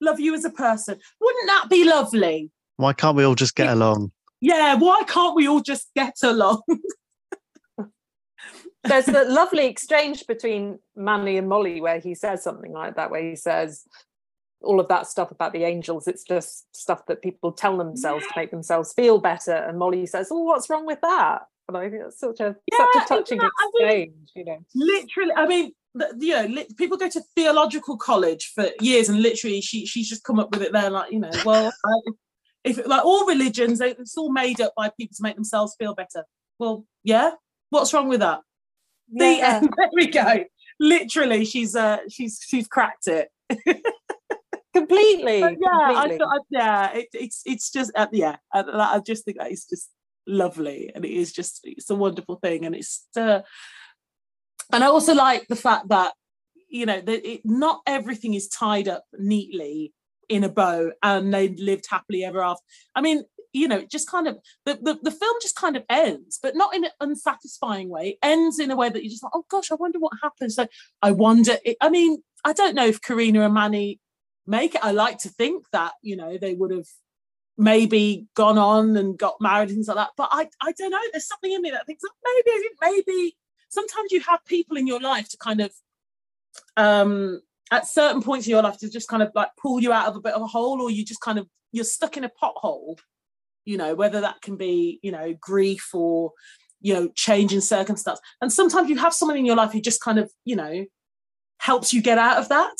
[0.00, 0.98] love you as a person.
[1.20, 2.50] Wouldn't that be lovely?
[2.76, 4.74] why can't we all just get along Yeah.
[4.74, 6.62] Why can't we all just get along?
[8.84, 13.22] There's a lovely exchange between Manny and Molly where he says something like that, where
[13.22, 13.84] he says
[14.62, 18.32] all of that stuff about the angels, it's just stuff that people tell themselves to
[18.36, 19.52] make themselves feel better.
[19.54, 21.42] And Molly says, Oh, what's wrong with that?
[21.68, 24.58] And I think that's such a such a touching that- I mean, exchange, you know.
[24.74, 25.72] literally i mean
[26.18, 30.24] you know li- people go to theological college for years and literally she she's just
[30.24, 31.72] come up with it there like you know well
[32.64, 36.24] if like all religions it's all made up by people to make themselves feel better
[36.58, 37.30] well yeah
[37.70, 38.40] what's wrong with that
[39.14, 39.56] the Yeah.
[39.62, 40.44] end there we go
[40.80, 43.28] literally she's uh she's she's cracked it
[44.74, 45.40] completely.
[45.40, 46.18] But yeah i completely.
[46.18, 48.60] thought yeah it, it's it's just uh, yeah I,
[48.96, 49.90] I just think that is just
[50.26, 53.40] lovely and it is just it's a wonderful thing and it's uh,
[54.72, 56.12] and i also like the fact that
[56.68, 59.92] you know that it, not everything is tied up neatly
[60.28, 62.64] in a bow and they lived happily ever after
[62.96, 63.22] i mean
[63.54, 64.36] you know it just kind of
[64.66, 68.18] the, the, the film just kind of ends but not in an unsatisfying way it
[68.22, 70.66] ends in a way that you're just like oh gosh i wonder what happens so
[71.02, 74.00] i wonder it, i mean i don't know if corrina and manny
[74.46, 74.84] make it.
[74.84, 76.86] I like to think that you know they would have
[77.56, 80.98] maybe gone on and got married and things like that but i i don't know.
[81.12, 83.36] There's something in me that thinks oh, maybe maybe
[83.68, 85.72] sometimes you have people in your life to kind of
[86.76, 87.40] um
[87.70, 90.16] at certain points in your life to just kind of like pull you out of
[90.16, 92.98] a bit of a hole or you just kind of you're stuck in a pothole
[93.64, 96.32] you know whether that can be you know grief or
[96.80, 100.00] you know change in circumstance and sometimes you have someone in your life who just
[100.00, 100.84] kind of you know
[101.58, 102.76] helps you get out of that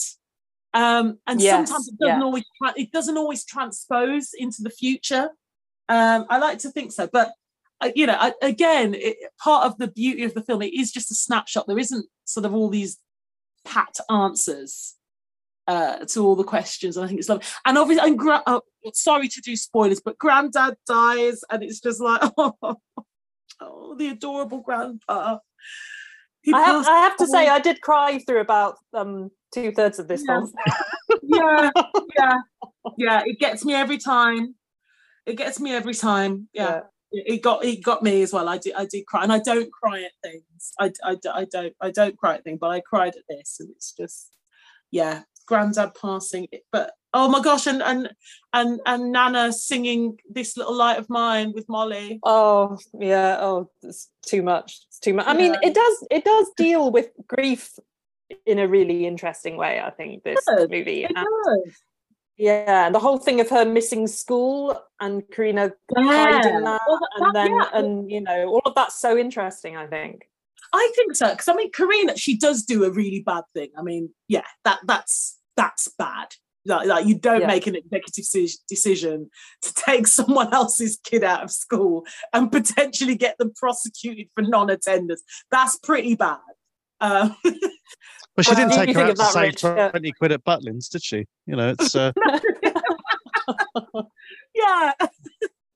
[0.75, 2.25] um and Yes, sometimes it doesn't yeah.
[2.25, 2.45] always
[2.77, 5.31] it doesn't always transpose into the future
[5.89, 7.33] um i like to think so but
[7.81, 10.93] uh, you know, I, again, it, part of the beauty of the film, it is
[10.93, 11.67] just a snapshot.
[11.67, 12.99] There isn't sort of all these
[13.65, 14.95] pat answers
[15.67, 16.97] uh, to all the questions.
[16.97, 17.47] And I think it's lovely.
[17.65, 22.01] And obviously, I'm gra- oh, sorry to do spoilers, but Granddad dies, and it's just
[22.01, 22.55] like, oh,
[23.61, 25.39] oh the adorable grandpa.
[26.53, 30.09] I have, I have, to say, I did cry through about um, two thirds of
[30.09, 30.41] this yeah.
[30.41, 30.53] film.
[31.23, 31.71] yeah,
[32.19, 32.35] yeah,
[32.99, 33.23] yeah.
[33.25, 34.55] It gets me every time.
[35.25, 36.49] It gets me every time.
[36.53, 36.81] Yeah.
[37.13, 37.23] yeah.
[37.27, 38.49] It got it got me as well.
[38.49, 40.73] I did I did cry, and I don't cry at things.
[40.79, 43.71] I, I, I don't I don't cry at things, but I cried at this, and
[43.71, 44.35] it's just
[44.91, 46.49] yeah, granddad passing.
[46.73, 48.11] But oh my gosh, and and
[48.53, 52.21] and and Nana singing "This Little Light of Mine" with Molly.
[52.23, 54.81] Oh yeah, oh it's too much.
[54.89, 55.27] It's too much.
[55.27, 57.71] I mean, it does it does deal with grief
[58.47, 59.81] in a really interesting way.
[59.81, 61.05] I think this movie.
[61.05, 61.73] It And-
[62.37, 66.33] yeah, the whole thing of her missing school and Corrina Yeah.
[66.33, 67.69] hiding that, Well, that- and then yeah.
[67.75, 69.77] and you know all of that's so interesting.
[69.77, 70.29] I think.
[70.75, 73.71] I think so because I mean, Corrina, she does do a really bad thing.
[73.79, 76.29] I mean, yeah, that that's that's bad.
[76.67, 77.47] Like, like you don't Yeah.
[77.47, 79.31] make an executive deci- decision
[79.63, 85.23] to take someone else's kid out of school and potentially get them prosecuted for non-attendance.
[85.51, 86.39] That's pretty bad.
[87.01, 87.37] Um,
[88.37, 89.63] But she What didn't take you her out of to that, save Rich?
[89.63, 89.91] Yeah.
[89.91, 91.27] 20 quid at Butlins, did she?
[91.47, 92.11] You know, it's uh,
[94.55, 94.93] yeah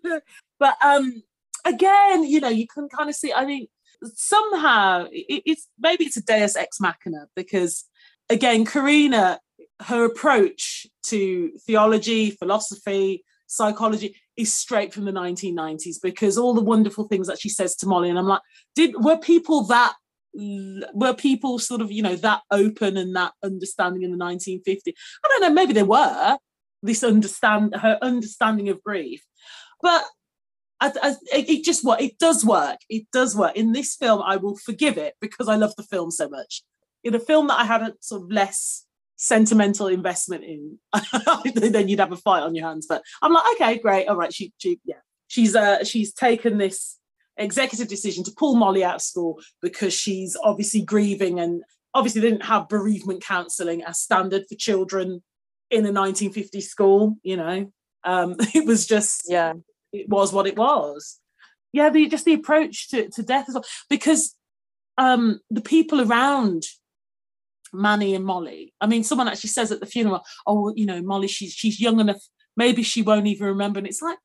[0.58, 1.22] but um
[1.64, 3.68] again you know you can kind of see i think
[4.02, 7.84] somehow it, it's maybe it's a deus ex machina because
[8.30, 9.38] again corrina
[9.82, 17.08] her approach to theology philosophy psychology is straight from the 1990s because all the wonderful
[17.08, 18.42] things that she says to molly and i'm like
[18.74, 19.94] did were people that
[20.92, 24.92] were people sort of you know that open and that understanding in the 1950s
[25.24, 26.38] i don't know maybe they were
[26.82, 29.24] this understand her understanding of grief.
[29.82, 30.04] But
[30.81, 33.57] I, I, it just what it does work it does work.
[33.57, 36.62] In this film i will forgive it because i love the film so much.
[37.05, 38.85] In a film that i had a sort of less
[39.17, 40.79] sentimental investment in
[41.55, 42.87] then you'd have a fight on your hands.
[42.88, 44.07] But i'm like okay great.
[44.07, 44.97] All right she, she yeah.
[45.27, 46.97] She's uh she's taken this
[47.37, 51.62] executive decision to pull molly out of school because she's obviously grieving and
[51.95, 55.23] obviously didn't have bereavement counselling as standard for children
[55.71, 57.73] in a 1950 school you know?
[58.05, 59.55] Um it was just Yeah.
[59.92, 61.18] It was what it was.
[61.72, 63.64] Yeah the just the approach to, to death as well.
[63.88, 64.35] Because
[64.96, 66.64] um the people around
[67.70, 71.29] manny and molly i mean someone actually says at the funeral oh you know molly
[71.29, 72.22] she's she's young enough
[72.59, 73.79] maybe she won't even remember.
[73.79, 74.18] And it's like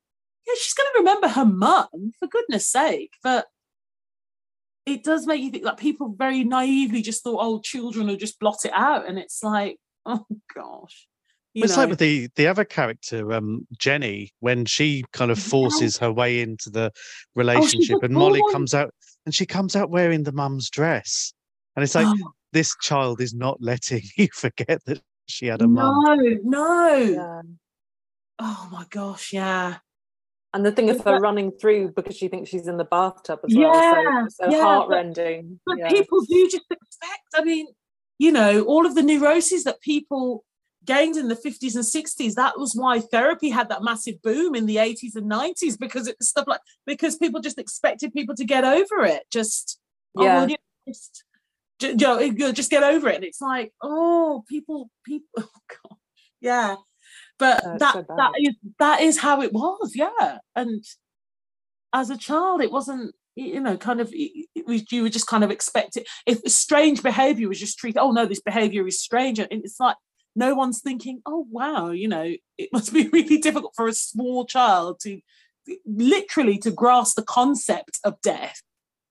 [0.46, 3.12] yeah she's going to remember her mum for goodness sake.
[3.22, 3.46] But
[4.84, 8.38] it does make you think that people very naively just thought oh children will just
[8.38, 9.08] blot it out.
[9.08, 11.06] And it's like oh gosh
[11.54, 11.82] you it's know.
[11.82, 16.40] like with the the other character, um, Jenny, when she kind of forces her way
[16.40, 16.90] into the
[17.34, 18.52] relationship, and Molly born.
[18.52, 18.92] comes out,
[19.24, 21.32] and she comes out wearing the mum's dress,
[21.76, 22.30] and it's like Oh.
[22.52, 25.94] this child is not letting you forget that she had a mum.
[26.04, 26.14] no
[26.44, 27.40] no Yeah.
[28.38, 29.78] oh my gosh yeah
[30.52, 33.40] And the thing of her But- running through because she thinks she's in the bathtub
[33.44, 34.26] as Yeah, well.
[34.30, 35.60] So, so yeah, but- heartrending.
[35.66, 35.88] But yeah.
[35.88, 37.66] people do just expect, I mean,
[38.18, 40.44] you know, all of the neuroses that people
[40.84, 44.66] gained in the 50s and 60s, that was why therapy had that massive boom in
[44.66, 48.44] the 80s and 90s because it was stuff like, because people just expected people to
[48.44, 49.24] get over it.
[49.30, 49.78] Just,
[50.16, 50.34] oh, Yeah.
[50.36, 51.24] well, you know, just,
[51.80, 53.16] you know, just get over it.
[53.16, 55.98] And it's like, oh, people, people, oh, God.
[56.40, 56.76] Yeah.
[57.38, 60.38] But Oh, it's that, so that is that is how it was, yeah.
[60.54, 60.84] And
[61.92, 64.12] as a child, it wasn't, you know, kind of,
[64.66, 66.06] was, you were just kind of expected.
[66.26, 69.38] If strange behavior was just treated, oh no, this behavior is strange.
[69.38, 69.96] And it's like,
[70.36, 74.46] no one's thinking, oh wow, you know, it must be really difficult for a small
[74.46, 75.20] child to
[75.86, 78.62] literally to grasp the concept of death,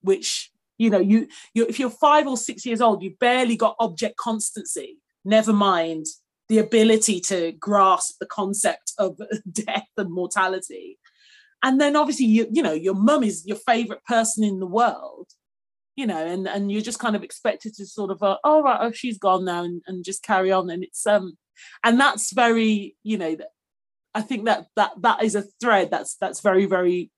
[0.02, 3.76] which, you know, you, you if you're five or six years old, you've barely got
[3.80, 6.06] object constancy, never mind
[6.50, 9.18] the ability to grasp the concept of
[9.52, 11.00] death and mortality.
[11.64, 15.28] And then obviously you you know your mum is your favorite person in the world
[15.96, 18.80] you know and and you're just kind of expected to sort of uh, oh right
[18.82, 21.38] oh she's gone now and, and just carry on and it's um
[21.84, 23.36] and that's very you know
[24.16, 27.12] i think that that that is a thread that's that's very very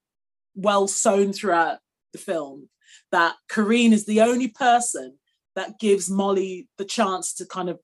[0.54, 1.78] well sewn throughout
[2.12, 2.68] the film
[3.12, 5.18] that Corrina is the only person
[5.54, 7.78] that gives Molly the chance to kind of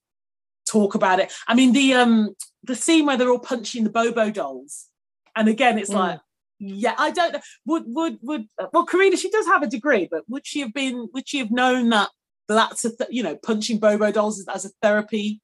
[0.68, 1.32] talk about it.
[1.48, 4.86] I mean, the um the scene where they're all punching the Bobo dolls,
[5.34, 5.94] and again, it's Mm.
[5.94, 6.20] like,
[6.62, 7.40] yeah, I don't know.
[7.66, 11.08] Would would would well, Corrina, she does have a degree, but would she have been?
[11.12, 12.08] Would she have known that
[12.48, 15.40] that's a th- you know punching Bobo dolls as- a therapy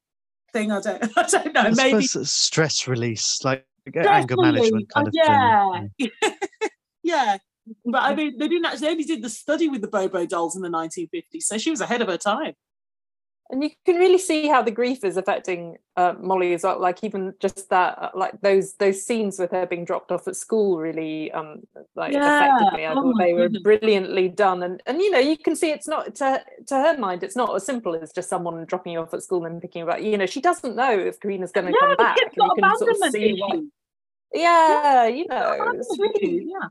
[0.53, 0.71] thing?
[0.71, 1.03] I don't.
[1.17, 1.61] I don't know.
[1.61, 5.91] I Maybe stress release, like anger management kind Uh, of thing.
[5.99, 6.09] yeah.
[7.03, 7.37] yeah
[7.85, 10.55] but I mean, they didn't actually they only did the study with the Bobo dolls
[10.55, 12.53] in the 1950s, so she was ahead of her time.
[13.51, 16.79] And you can really see how the grief is affecting uh, Molly as well.
[16.79, 20.35] Like even just that, uh, like those those scenes with her being dropped off at
[20.35, 21.61] school, really um
[21.95, 22.45] like Yeah.
[22.45, 22.85] affected me.
[22.85, 23.63] I Oh thought they were goodness.
[23.63, 27.23] brilliantly done, and and you know you can see it's not to to her mind,
[27.23, 29.89] it's not as simple as just someone dropping you off at school and picking you
[29.89, 29.99] up.
[29.99, 32.17] You know, she doesn't know if Corrina's going to Yeah, come back.
[32.19, 33.69] you can sort of see why- issues.
[34.31, 36.67] Yeah, you know, it's really yeah.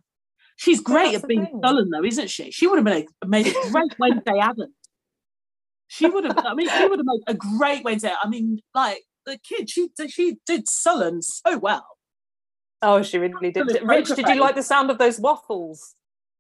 [0.55, 2.51] She's great at being sullen, though, isn't she?
[2.53, 4.75] She would have made a, made a great Wednesday Addams.
[5.89, 6.39] She would have.
[6.39, 8.13] I mean, she would have made a great Wednesday.
[8.23, 11.87] I mean, like the kid, she she did sullen so well.
[12.83, 13.63] Oh, she really did.
[13.63, 15.95] Absolute Rich, did you like the sound of those waffles?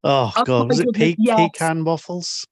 [0.04, 0.68] Oh, Oh God.
[0.68, 1.37] Was it goodness, pe- yes.
[1.40, 2.46] pecan waffles?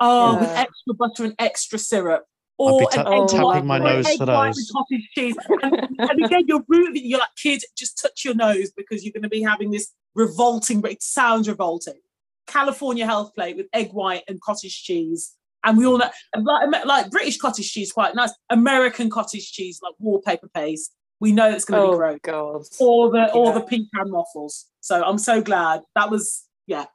[0.00, 2.24] Oh, with extra butter and extra syrup.
[2.60, 4.46] I'd Or be an ta- egg tapping white, my or an nose egg for white
[4.48, 4.56] those.
[4.56, 5.36] with cottage cheese.
[5.62, 7.06] And, and again, you're rooting.
[7.06, 10.80] You're like, kid, just touch your nose because you're going to be having this revolting.
[10.80, 11.98] But it sounds revolting.
[12.46, 15.32] California health plate with egg white and cottage cheese.
[15.64, 18.32] And we all know, like, like British cottage cheese, quite nice.
[18.50, 20.92] American cottage cheese, like wallpaper paste.
[21.20, 22.18] We know it's going to be Oh gross.
[22.22, 22.62] God!
[22.84, 23.52] Or the or Yeah.
[23.54, 24.66] the pecan waffles.
[24.80, 26.86] So I'm so glad that was yeah.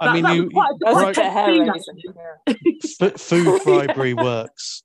[0.00, 2.54] I That- mean, you, quite- you- quite a right, bit hair scene, Yeah.
[3.08, 4.82] f- food bribery works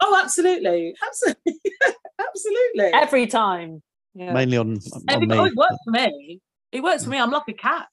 [0.00, 1.54] Oh, absolutely, absolutely,
[2.20, 2.92] absolutely.
[2.94, 3.82] Every time.
[4.14, 4.32] Yeah.
[4.34, 4.78] mainly on,
[5.10, 5.36] on me.
[5.38, 6.40] oh, it works for me.
[6.70, 7.18] It works for me.
[7.18, 7.88] I'm like a cat.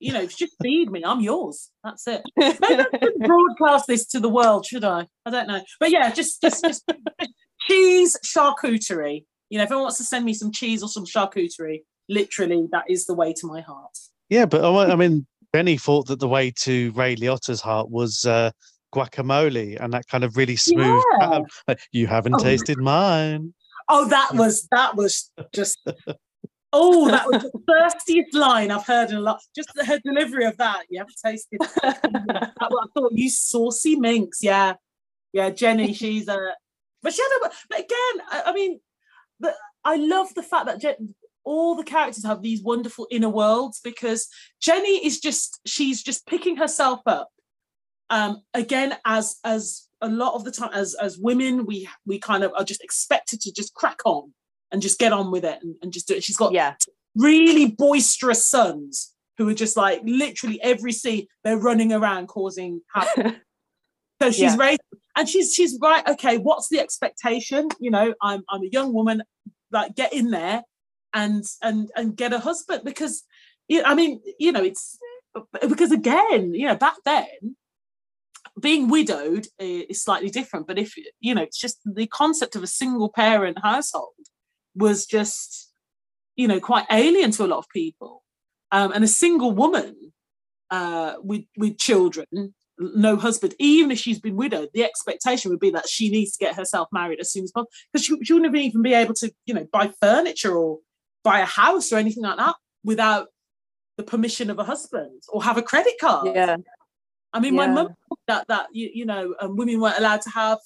[0.00, 1.02] You know, just feed me.
[1.04, 1.70] I'm yours.
[1.84, 2.22] That's it.
[2.36, 5.06] Maybe I shouldn't broadcast this to the world, should I?
[5.26, 5.60] I don't know.
[5.78, 6.90] But yeah, just just just
[7.68, 9.24] cheese charcuterie.
[9.50, 12.84] You know, if anyone wants to send me some cheese or some charcuterie, literally, that
[12.88, 13.96] is the way to my heart.
[14.30, 18.24] Yeah, but I I mean, Benny thought that the way to Ray Liotta's heart was
[18.24, 18.50] uh,
[18.94, 21.02] guacamole and that kind of really smooth.
[21.20, 21.40] Yeah.
[21.66, 21.76] pattern.
[21.92, 22.42] You haven't Oh.
[22.42, 23.52] tasted mine.
[23.88, 25.78] Oh, that was that was just.
[26.72, 29.40] Oh, that was the thirstiest line I've heard in a lot.
[29.54, 30.84] Just her delivery of that.
[30.88, 31.60] You haven't tasted.
[31.82, 34.42] that, I thought you saucy minx.
[34.42, 34.74] Yeah,
[35.32, 35.50] yeah.
[35.50, 36.54] Jenny, she's a.
[37.02, 37.52] But she had a.
[37.68, 38.80] But again, I, I mean,
[39.40, 39.54] the,
[39.84, 44.28] I love the fact that Jen, all the characters have these wonderful inner worlds because
[44.60, 47.30] Jenny is just she's just picking herself up.
[48.10, 52.44] Um, again, as as a lot of the time, as as women, we we kind
[52.44, 54.32] of are just expected to just crack on
[54.72, 56.24] and just get on with it and, and just do it.
[56.24, 56.74] She's got yeah.
[57.16, 63.36] really boisterous sons who are just like literally every scene they're running around causing havoc.
[64.22, 64.56] so she's Yeah.
[64.56, 64.80] raised
[65.16, 66.06] and she's she's right.
[66.06, 67.68] Okay, what's the expectation?
[67.80, 69.22] You know, I'm I'm a young woman.
[69.72, 70.62] Like get in there
[71.12, 73.24] and and and get a husband because
[73.68, 74.98] you I mean you know it's
[75.68, 77.56] because again you know back then
[78.60, 82.66] being widowed is slightly different but if you know it's just the concept of a
[82.66, 84.10] single parent household
[84.74, 85.72] was just
[86.36, 88.22] you know quite alien to a lot of people
[88.72, 90.12] um, and a single woman
[90.70, 95.70] uh, with with children no husband even if she's been widowed the expectation would be
[95.70, 98.54] that she needs to get herself married as soon as possible because she, she wouldn't
[98.56, 100.78] even be able to you know buy furniture or
[101.22, 103.28] buy a house or anything like that without
[103.98, 106.56] the permission of a husband or have a credit card Yeah.
[107.32, 107.74] I mean, my Yeah.
[107.74, 107.88] mum
[108.26, 110.58] that that you, you know um, women weren't allowed to have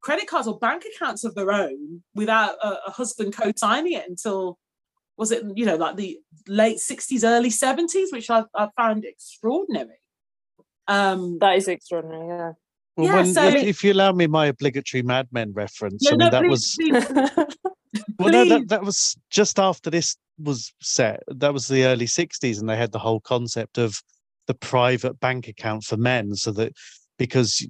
[0.00, 4.58] credit cards or bank accounts of their own without a, a husband co-signing it until
[5.16, 9.98] was it you know like the late sixties, early seventies, which I, I found extraordinary.
[10.86, 12.28] Um, That is extraordinary.
[12.28, 12.52] Yeah.
[12.96, 16.10] Well, Yeah, when, so- if, if you allow me my obligatory Mad Men reference, yeah,
[16.10, 17.64] I mean, no, that please, was please,
[18.18, 21.22] well, no, that, that was just after this was set.
[21.28, 24.02] That was the early '60s, and they had the whole concept of
[24.46, 26.72] the private bank account for men, so that
[27.18, 27.66] because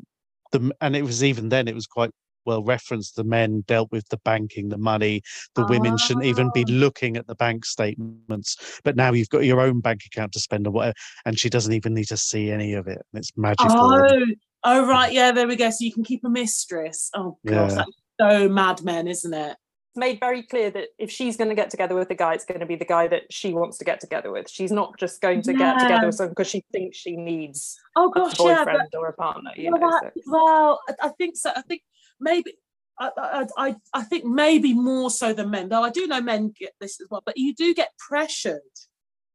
[0.53, 2.11] the and it was even then it was quite
[2.47, 3.17] well referenced.
[3.17, 5.23] The men dealt with the banking, the money.
[5.55, 6.73] The women shouldn't even be Ah.
[6.73, 8.81] looking at the bank statements.
[8.85, 10.95] But now you've got your own bank account to spend or whatever,
[11.27, 13.03] and she doesn't even need to see any of it.
[13.13, 13.71] It's magical.
[13.71, 14.27] oh,
[14.65, 15.69] oh right, yeah, there we go.
[15.71, 17.11] So you can keep a mistress.
[17.15, 17.77] Oh gosh, Yeah.
[17.77, 17.91] that's
[18.21, 19.57] so Mad Men, isn't it?
[19.99, 22.61] Made very clear that if she's going to get together with a guy, it's going
[22.61, 24.49] to be the guy that she wants to get together with.
[24.49, 28.11] She's not just going to get together with someone because she thinks she needs Oh
[28.11, 29.51] a gosh, yeah, but or a partner.
[29.57, 31.51] You well, know, so- well, I, think so.
[31.55, 31.83] I think
[32.21, 32.55] maybe.
[33.01, 36.73] I, I, I, think maybe more so than men, though I do know men get
[36.81, 38.61] this as well, but you do get pressured.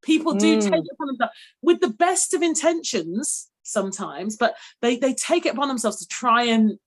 [0.01, 0.79] People do take Mm.
[0.79, 5.69] it upon themselves with the best of intentions sometimes, but they, they take it upon
[5.69, 6.77] themselves to try and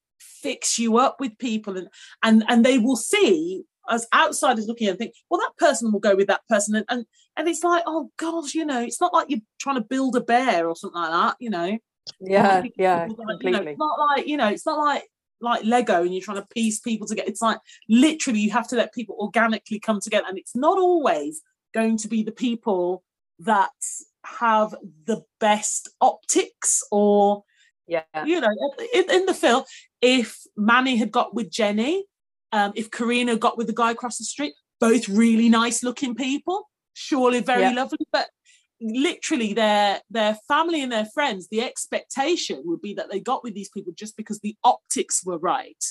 [0.47, 1.89] fix you up with people and
[2.23, 6.17] and and they will see as outsiders looking and think, well, that person will go
[6.17, 6.77] with that person.
[6.77, 9.83] And, and and it's like, oh gosh, you know, it's not like you're trying to
[9.83, 11.79] build a bear or something like that, you know.
[12.21, 13.73] yeah, yeah, like, you know, completely.
[13.73, 15.05] it's not like you know, it's not like
[15.41, 17.29] like Lego and you're trying to piece people together.
[17.29, 21.43] It's like literally you have to let people organically come together, and it's not always
[21.75, 23.03] going to be the people
[23.41, 23.71] that
[24.25, 24.75] have
[25.05, 27.45] the best optics or
[27.87, 28.49] yeah you know
[28.93, 29.63] in, in the film
[30.01, 32.05] if manny had got with jenny
[32.53, 36.69] um, if corrina got with the guy across the street both really nice looking people
[36.95, 37.73] surely very Yeah.
[37.73, 38.29] lovely but
[38.81, 43.55] literally their their family and their friends the expectation would be that they got with
[43.55, 45.83] these people just because the optics were right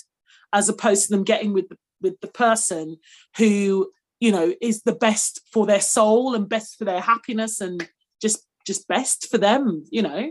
[0.53, 2.97] as opposed to them getting with the, with the person
[3.37, 7.89] who you know is the best for their soul and best for their happiness and
[8.21, 10.29] just just best for them you know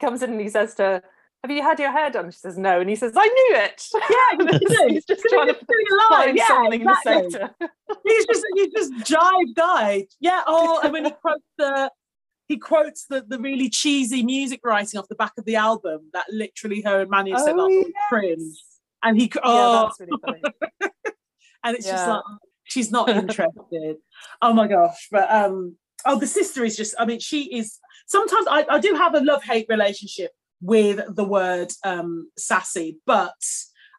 [0.00, 1.02] comes in and he says to
[1.42, 3.86] have you had your hair done she says no and he says i knew it
[4.10, 5.56] yeah he's just trying to
[6.08, 7.22] find yeah, something exactly.
[7.22, 7.70] to say to
[8.04, 10.06] he's just he's just jive guy.
[10.20, 10.42] Yeah.
[10.46, 11.90] Oh, and when he quotes the
[12.48, 16.26] he quotes the, the really cheesy music writing off the back of the album that
[16.30, 18.56] literally her and Manny said Oh, like cringe.
[19.02, 20.92] And he yeah oh that's really funny
[21.64, 22.22] and it's just like
[22.64, 23.96] she's not interested.
[24.42, 25.08] oh my gosh.
[25.10, 28.94] But um oh the sister is just I mean she is sometimes I, I do
[28.94, 33.34] have a love-hate relationship with the word um sassy, but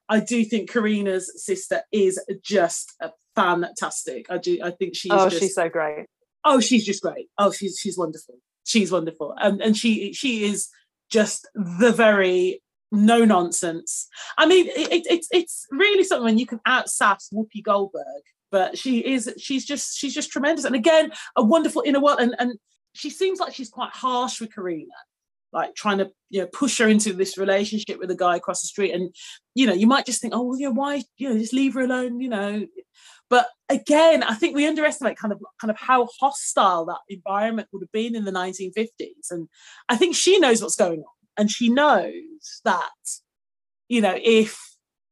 [0.09, 2.95] I do think Corrina's sister is just
[3.35, 4.27] fantastic.
[4.29, 6.07] I do I think she's oh just she's so great
[6.43, 7.29] oh she's just great.
[7.37, 8.35] Oh she's she's wonderful.
[8.63, 9.35] She's wonderful.
[9.37, 10.69] And and she she is
[11.09, 14.07] just the very no nonsense.
[14.37, 18.77] I mean, it, it, it's it's really something when you can outsass Whoopi Goldberg, but
[18.77, 20.65] she is she's just she's just tremendous.
[20.65, 22.19] And again, a wonderful inner world.
[22.19, 22.53] And and
[22.93, 24.87] she seems like she's quite harsh with Corrina,
[25.53, 28.67] like trying to you know push her into this relationship with a guy across the
[28.67, 28.93] street.
[28.93, 29.13] And
[29.55, 32.21] you know, you might just think, oh, well, why you know just leave her alone,
[32.21, 32.65] you know.
[33.29, 37.83] But again, I think we underestimate kind of kind of how hostile that environment would
[37.83, 39.31] have been in the 1950s.
[39.31, 39.47] And
[39.87, 41.05] I think she knows what's going on
[41.37, 42.89] and she knows that
[43.89, 44.59] you know if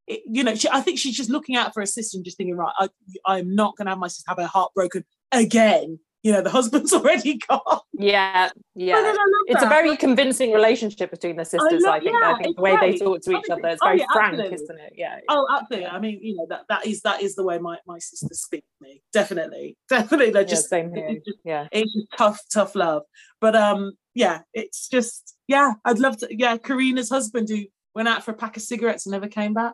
[0.08, 2.56] you know she, i think she's just looking out for her sister and just thinking
[2.56, 2.90] right I,
[3.26, 6.50] i'm not going to have my sister have her heart broken again you know the
[6.50, 7.80] husband's already gone.
[7.94, 8.96] Yeah yeah.
[8.98, 9.16] I
[9.48, 12.62] it's a very convincing relationship between the sisters love- i think yeah, i think the
[12.62, 14.56] way they talk to each Honestly, other is oh, very yeah, frank absolutely.
[14.56, 14.94] isn't it?
[14.96, 15.88] Yeah oh absolutely.
[15.88, 18.64] I mean you know that that is that is the way my my sisters speak
[18.64, 19.02] to me.
[19.14, 19.78] Definitely.
[19.90, 20.32] Definitely.
[20.32, 21.08] They're Yeah, just same here.
[21.10, 21.68] it's just, yeah.
[21.72, 23.04] it's just tough tough love.
[23.42, 27.64] But um yeah it's just yeah i'd love to yeah corrina's husband who
[27.96, 29.74] went out for a pack of cigarettes and never came back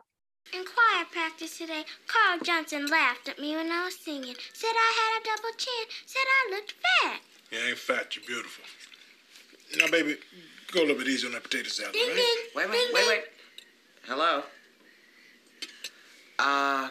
[0.52, 4.34] In choir practice today, Carl Johnson laughed at me when I was singing.
[4.52, 5.86] Said I had a double chin.
[6.06, 7.20] Said I looked fat.
[7.50, 8.64] You ain't fat, you're beautiful.
[9.78, 10.16] Now, baby,
[10.72, 12.16] go a little bit easy on that potato salad, Ding right?
[12.16, 12.26] ding.
[12.54, 13.08] Wait, wait, ding, wait, ding.
[13.08, 13.24] wait.
[14.06, 14.42] Hello.
[16.38, 16.88] Uh,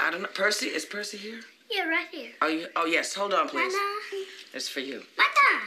[0.00, 0.28] I don't know.
[0.34, 1.40] Percy, is Percy here?
[1.70, 2.32] Yeah, right here.
[2.42, 3.14] Oh, you, oh yes.
[3.14, 3.72] Hold on, please.
[3.72, 4.26] Mama.
[4.52, 5.02] It's for you.
[5.16, 5.62] Mama.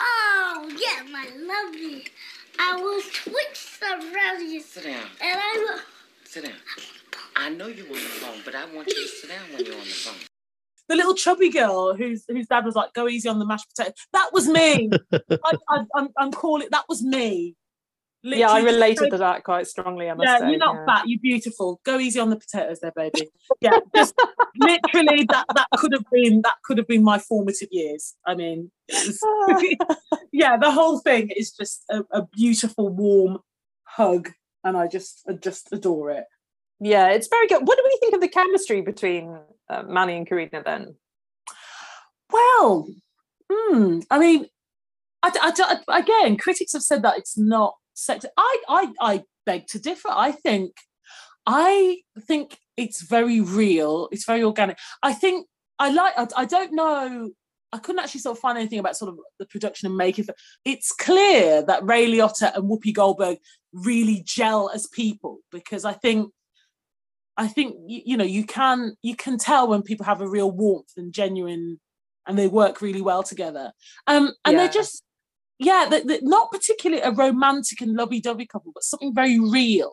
[0.00, 2.04] Oh, yeah, my lovely.
[2.58, 4.60] I will twitch around you.
[4.62, 5.06] Sit down.
[5.22, 5.80] And I will.
[6.24, 6.54] Sit down.
[7.36, 9.74] I know you're on the phone, but I want you to sit down when you're
[9.74, 10.14] on the phone.
[10.88, 13.94] the little chubby girl whose whose dad was like, "Go easy on the mashed potato."
[14.12, 14.90] That was me.
[15.12, 16.68] I, I, I'm, I'm calling.
[16.70, 17.56] That was me.
[18.22, 20.86] Yeah i related to that quite strongly i must Yeah, say you're not yeah.
[20.86, 21.08] fat.
[21.08, 21.80] You're beautiful.
[21.84, 23.28] Go easy on the potatoes, there, baby.
[23.60, 24.14] Yeah, just
[24.58, 25.46] literally that.
[25.54, 28.14] That could have been that could have been my formative years.
[28.26, 28.70] I mean,
[30.32, 33.38] yeah, the whole thing is just a, a beautiful, warm
[33.84, 34.30] hug,
[34.64, 36.24] and I just I just adore it.
[36.80, 40.26] yeah it's very good what do we think of the chemistry between uh, manny and
[40.28, 40.94] corrina then
[42.32, 42.86] Well,
[43.50, 44.46] hmm, I mean,
[45.22, 48.24] I, I- I- again, critics have said that it's not sex.
[48.36, 50.08] I, I, I beg to differ.
[50.10, 50.72] I think,
[51.46, 54.08] I think it's very real.
[54.12, 54.78] It's very organic.
[55.02, 55.46] I think
[55.78, 56.14] I like.
[56.16, 57.30] I, I don't know.
[57.72, 60.26] I couldn't actually sort of find anything about sort of the production and making.
[60.64, 63.38] It's clear that Ray Liotta and Whoopi Goldberg
[63.72, 66.32] really gel as people because I think
[67.36, 70.92] I think you, know you can you can tell when people have a real warmth
[70.96, 71.80] and genuine
[72.26, 73.72] and they work really well together.
[74.06, 74.58] Um, and Yeah.
[74.58, 75.02] they're just
[75.60, 79.92] yeah, they they're not particularly a romantic and lovey-dovey couple, but something very real.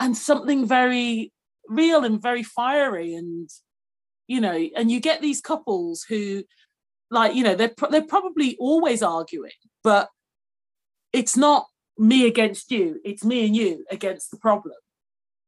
[0.00, 1.32] And something very
[1.68, 3.48] real and very fiery and
[4.26, 6.42] you know and you get these couples who
[7.08, 9.50] like you know they're they're probably always arguing
[9.84, 10.08] but
[11.12, 11.66] it's not
[11.98, 14.74] me against you it's me and you against the problem.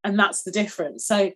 [0.05, 1.07] And that's the difference.
[1.07, 1.33] So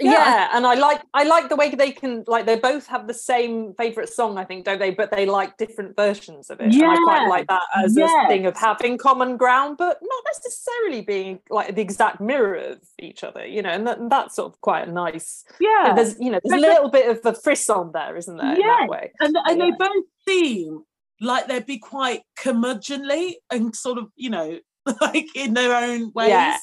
[0.00, 3.14] yeah, and i like i like the way they can like they both have the
[3.14, 4.90] same favorite song i think don't they?
[4.90, 8.46] But they like different versions of it and i quite like that as a thing
[8.46, 13.46] of having common ground but not necessarily being like the exact mirror of each other
[13.46, 15.92] you know and, that, and that's sort of quite a nice yeah.
[15.94, 18.76] there's you know there's a little bit of a frisson there isn't there in Yeah,
[18.80, 19.12] that way?
[19.20, 20.84] and, and they both seem
[21.20, 24.58] like they'd be quite curmudgeonly and sort of you know
[25.00, 26.30] like in their own ways.
[26.30, 26.56] Yeah.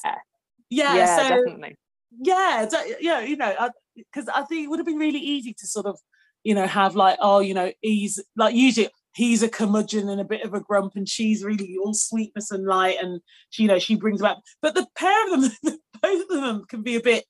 [0.70, 1.76] Yeah, yeah so definitely
[2.20, 2.68] yeah
[3.00, 5.98] yeah you know because I, think it would have been really easy to sort of
[6.44, 10.24] you know, have like, oh, you know, he's like usually he's a curmudgeon and a
[10.24, 13.78] bit of a grump, and she's really all sweetness and light, and she, you know,
[13.78, 14.38] she brings about.
[14.62, 15.50] But the pair of them,
[16.02, 17.24] both of them, can be a bit,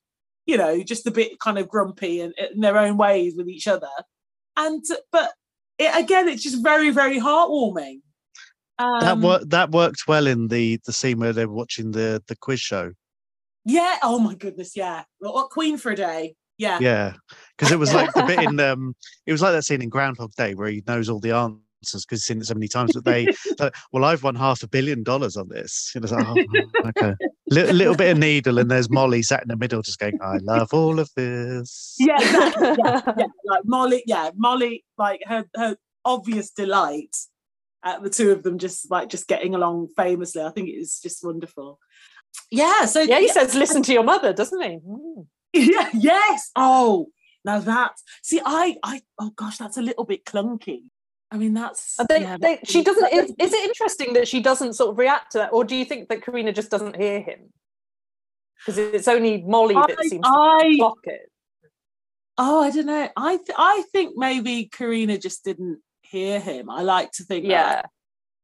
[0.45, 3.67] you know, just a bit kind of grumpy and in their own ways with each
[3.67, 3.89] other.
[4.55, 5.31] And but
[5.77, 8.01] it, again, it's just very, very heartwarming.
[8.77, 12.23] that Um, wor- that worked well in the the scene where they were watching the
[12.27, 12.93] the quiz show.
[13.69, 13.97] Yeah.
[14.03, 14.75] Oh my goodness.
[14.75, 15.03] Yeah.
[15.19, 16.35] What Queen for a day.
[16.57, 16.79] Yeah.
[16.81, 17.13] Yeah,
[17.57, 18.93] because it was like the bit in um,
[19.25, 22.19] it was like that scene in Groundhog Day where he knows all the answers because
[22.19, 22.91] he's seen it so many times.
[22.93, 23.27] But they,
[23.59, 25.91] like, well, I've won half a billion dollars on this.
[25.95, 27.15] You know, it's like, oh, okay,
[27.49, 30.37] little, little bit of needle, and there's Molly sat in the middle, just going, "I
[30.41, 32.75] love all of this." Yeah, exactly.
[32.77, 33.25] yeah, yeah.
[33.45, 37.15] Like Molly, yeah, Molly, like her her obvious delight
[37.83, 40.41] at the two of them just like just getting along famously.
[40.41, 41.79] I think it is just wonderful.
[42.51, 44.77] Yeah, so Yeah, he says, "Listen to your mother," doesn't he?
[44.77, 45.27] Mm.
[45.53, 46.51] yeah, yes.
[46.55, 47.07] Oh,
[47.45, 47.93] now that
[48.23, 50.83] see, I, I, oh gosh, that's a little bit clunky.
[51.31, 53.01] I mean, that's they, yeah, they, she doesn't.
[53.03, 55.75] that- Is, is it interesting that she doesn't sort of react to that, or do
[55.75, 57.51] you think that Corrina just doesn't hear him?
[58.57, 61.31] Because it's only Molly that I- seems to I- clock it.
[62.41, 63.09] Oh, I don't know.
[63.17, 66.69] I th- I think maybe Corrina just didn't hear him.
[66.69, 67.81] I like to think that Yeah,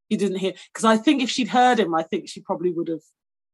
[0.10, 2.89] he didn't hear because I think if she'd heard him, I think she probably would
[2.89, 3.01] have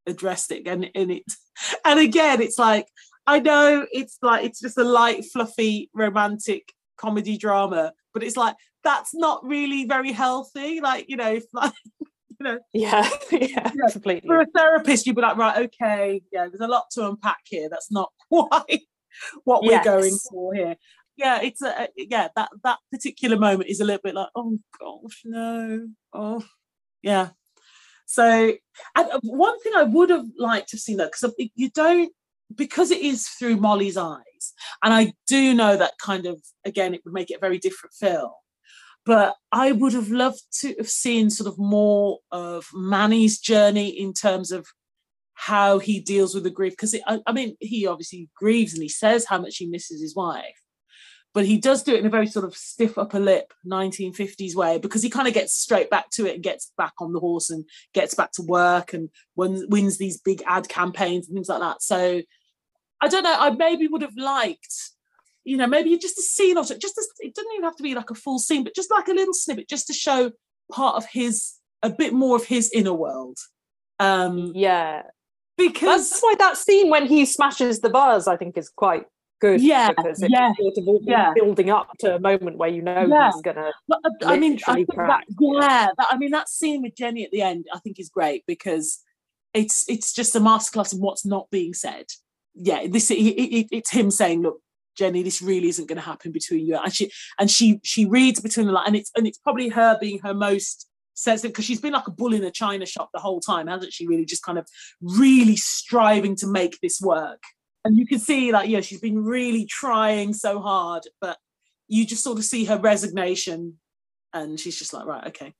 [0.05, 0.67] addressed it.
[0.67, 1.23] And and it
[1.85, 2.87] and again, it's like
[3.27, 8.55] I know it's like it's just a light, fluffy, romantic comedy drama, but it's like
[8.83, 10.81] that's not really very healthy.
[10.81, 14.27] Like you know, if like you know, yeah, yeah, completely.
[14.27, 17.69] for a therapist, you'd be like, right, okay, yeah, there's a lot to unpack here.
[17.69, 18.81] That's not quite
[19.43, 20.75] what we're going for here.
[21.17, 25.21] Yeah, it's a yeah that that particular moment is a little bit like, oh gosh,
[25.25, 26.43] no, oh
[27.03, 27.29] yeah.
[28.11, 28.53] So,
[28.95, 32.11] uh, one thing I would have liked to see that because you don't
[32.53, 34.53] because it is through Molly's eyes,
[34.83, 37.93] and I do know that kind of again it would make it a very different
[37.93, 38.31] film
[39.05, 44.13] but I would have loved to have seen sort of more of Manny's journey in
[44.13, 44.67] terms of
[45.33, 46.73] how he deals with the grief.
[46.73, 50.15] Because I, I mean, he obviously grieves and he says how much he misses his
[50.15, 50.60] wife,
[51.33, 54.77] but he does do it in a very sort of stiff upper lip 1950s way
[54.77, 57.49] because he kind of gets straight back to it and gets back on the horse
[57.49, 61.61] and gets back to work and wins, wins these big ad campaigns and things like
[61.61, 61.81] that.
[61.81, 62.21] So
[63.01, 63.35] I don't know.
[63.37, 64.91] I maybe would have liked
[65.43, 67.83] you know, maybe just a scene or so, just a, it doesn't even have to
[67.83, 70.31] be like a full scene, but just like a little snippet, just to show
[70.71, 73.37] part of his, a bit more of his inner world.
[73.99, 75.03] Um, yeah,
[75.57, 79.05] because that's why that scene when he smashes the vase, I think, is quite
[79.41, 79.61] good.
[79.61, 81.33] Yeah, because it's yeah, sort of all yeah.
[81.33, 83.31] building up to a moment where you know Yeah.
[83.31, 83.71] he's gonna.
[83.87, 87.25] But, uh, I mean, I think that, yeah, that, I mean, that scene with Jenny
[87.25, 88.99] at the end, I think is great because
[89.53, 92.05] it's it's just a masterclass of what's not being said.
[92.53, 94.61] Yeah, this it, it, it's him saying, "Look,
[94.95, 98.39] Jenny, this really isn't going to happen between you." And she and she she reads
[98.39, 101.81] between the lines, and it's and it's probably her being her most sensitive because she's
[101.81, 104.07] been like a bull in a china shop the whole time, hasn't she?
[104.07, 104.67] Really, just kind of
[105.01, 107.41] really striving to make this work.
[107.83, 111.37] And you can see that, yeah, she's been really trying so hard, but
[111.87, 113.77] you just sort of see her resignation
[114.33, 115.53] and she's just like right okay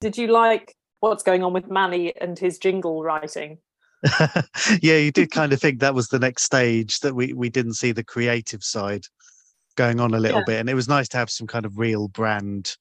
[0.00, 3.58] Did you like what's going on with Manny and his jingle writing?
[4.80, 7.74] yeah, you did kind of think that was the next stage that we we didn't
[7.74, 9.04] see the creative side
[9.76, 10.44] going on a little Yeah.
[10.46, 12.76] bit, and it was nice to have some kind of real brand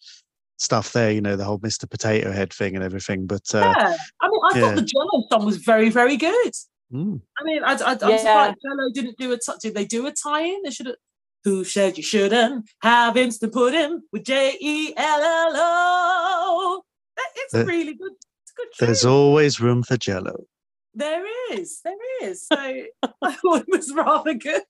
[0.57, 1.11] stuff there.
[1.11, 1.89] You know, the whole Mr.
[1.89, 3.27] Potato Head thing and everything.
[3.27, 4.61] But uh, yeah i mean i yeah.
[4.61, 6.53] thought the jello song was very very good
[6.93, 8.17] mm, i mean I, I, i'm Yeah.
[8.17, 10.95] surprised jello didn't do a t- did they do a tie-in they should have
[11.43, 14.95] who said you shouldn't have instant pudding with j-e-l-l-o
[17.35, 18.11] it's a really good
[18.43, 19.11] it's a good there's tune.
[19.11, 20.45] always room for Jello.
[20.93, 21.23] there
[21.53, 22.87] is there is so i
[23.33, 24.63] thought it was rather good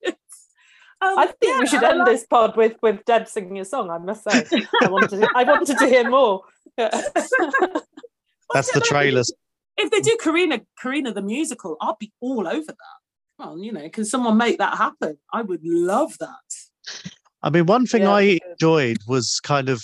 [1.02, 3.58] um, I think yeah, we should I end like- this pod with with Deb singing
[3.62, 3.90] a song.
[3.90, 4.44] I must say,
[4.84, 6.42] I wanted to, I wanted to hear more.
[6.78, 7.32] That's
[8.74, 9.32] the trailers.
[9.80, 12.98] If they do Corrina, Corrina the musical, I'll be all over that.
[13.38, 15.18] Well, you know, can someone make that happen?
[15.32, 17.00] I would love that.
[17.42, 19.84] I mean, one thing Yeah, I enjoyed was kind of,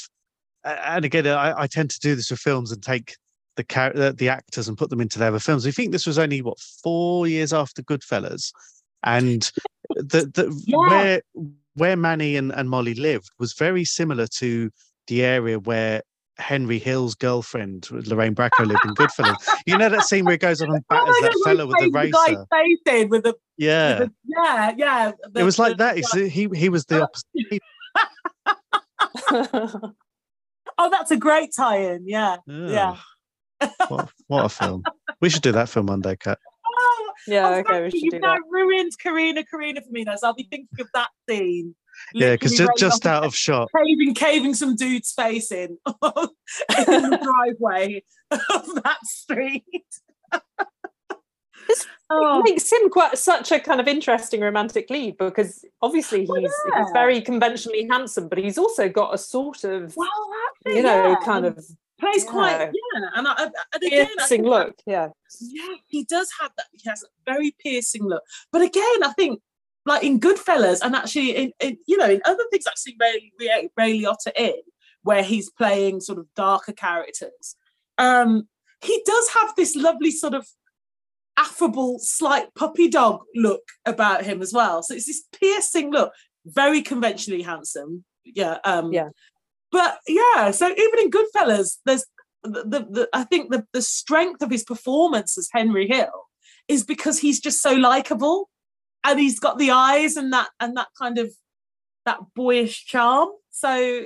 [0.65, 3.15] and again, I, I tend to do this with films and take
[3.55, 5.65] the character, the, the actors and put them into their other films.
[5.65, 8.51] I think this was only what four years after Goodfellas,
[9.03, 9.49] and
[9.95, 10.77] the the Yeah.
[10.89, 11.21] where
[11.75, 14.69] where Manny and, and Molly lived was very similar to
[15.07, 16.01] the area where
[16.37, 19.35] Henry Hill's girlfriend Lorraine Bracco lived in Goodfellas.
[19.65, 21.67] You know that scene where he goes on and Oh batters my that God, fella
[21.67, 22.45] with the the racer.
[22.51, 25.11] face in with the, Yeah, with the yeah, yeah.
[25.35, 25.97] it was like the- that.
[25.97, 27.61] It's, he he was the opposite.
[30.77, 32.05] Oh, that's a great tie-in.
[32.07, 32.97] Yeah, yeah.
[33.61, 34.83] Ugh, what, what a film.
[35.21, 36.37] We should do that film one day, Cat.
[36.77, 38.41] Oh, yeah, okay, we should you've do now that.
[38.51, 40.15] ruined ruined Corrina Corrina for me now.
[40.17, 41.73] So I'll be thinking of that scene.
[42.13, 43.69] Yeah, because just, just out of shot.
[43.75, 46.05] caving, caving some dude's face in, in
[46.85, 49.85] the driveway of that street.
[52.07, 52.43] Oh.
[52.43, 56.85] Makes him quite such a kind of interesting romantic lead because obviously he's he's yeah.
[56.93, 60.07] very conventionally handsome, but he's also got a sort of Well,
[60.63, 61.25] that's you know yeah.
[61.25, 61.55] kind of
[61.99, 62.31] plays yeah.
[62.31, 63.43] quite yeah, and, I, I-
[63.73, 64.75] and again, piercing think look.
[64.85, 65.07] Yeah,
[65.41, 66.67] yeah, he does have that.
[66.73, 68.21] He has a very piercing look.
[68.51, 69.41] But again, I think
[69.85, 73.31] like in Goodfellas, and actually in, in you know in other things I've seen Ray,
[73.39, 74.61] Ray, Ray Liotta in,
[75.03, 77.55] where he's playing sort of darker characters,
[77.97, 78.47] um,
[78.83, 80.47] he does have this lovely sort of
[81.37, 84.81] affable, slight puppy dog look about him as well.
[84.81, 86.11] So it's this piercing look,
[86.45, 88.05] very conventionally handsome.
[88.23, 89.09] Yeah, um, Yeah.
[89.71, 92.05] But yeah, so even in Goodfellas, there's
[92.43, 96.27] the, the, the I think the, the strength of his performance as Henry Hill
[96.67, 98.49] is because he's just so likable
[99.05, 101.31] and he's got the eyes and that and that kind of
[102.05, 103.29] that boyish charm.
[103.51, 104.05] So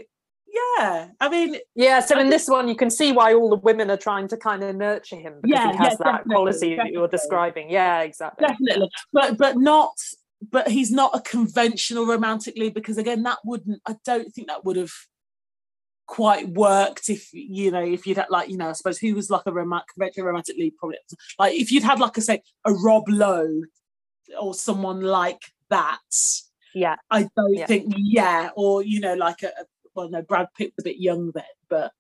[0.78, 2.00] yeah, I mean yeah.
[2.00, 4.64] So in this one, you can see why all the women are trying to kind
[4.64, 7.70] of nurture him because Yeah, he has yeah, that definitely, quality that you're describing.
[7.70, 8.48] Yeah, exactly.
[8.48, 9.92] definitely but but not
[10.52, 14.64] but he's not a conventional romantic lead because again that wouldn't i don't think that
[14.64, 14.92] would have
[16.08, 19.30] quite worked if you know if you'd had like you know i suppose who was
[19.30, 20.98] like a romantic conventional romantic lead probably
[21.38, 23.62] like if you'd had like a say a rob lowe
[24.40, 26.00] or someone like that
[26.74, 27.66] Yeah, i don't Yeah.
[27.66, 29.66] think yeah or you know like a a-
[29.96, 31.92] well no brad pitt was a bit young then but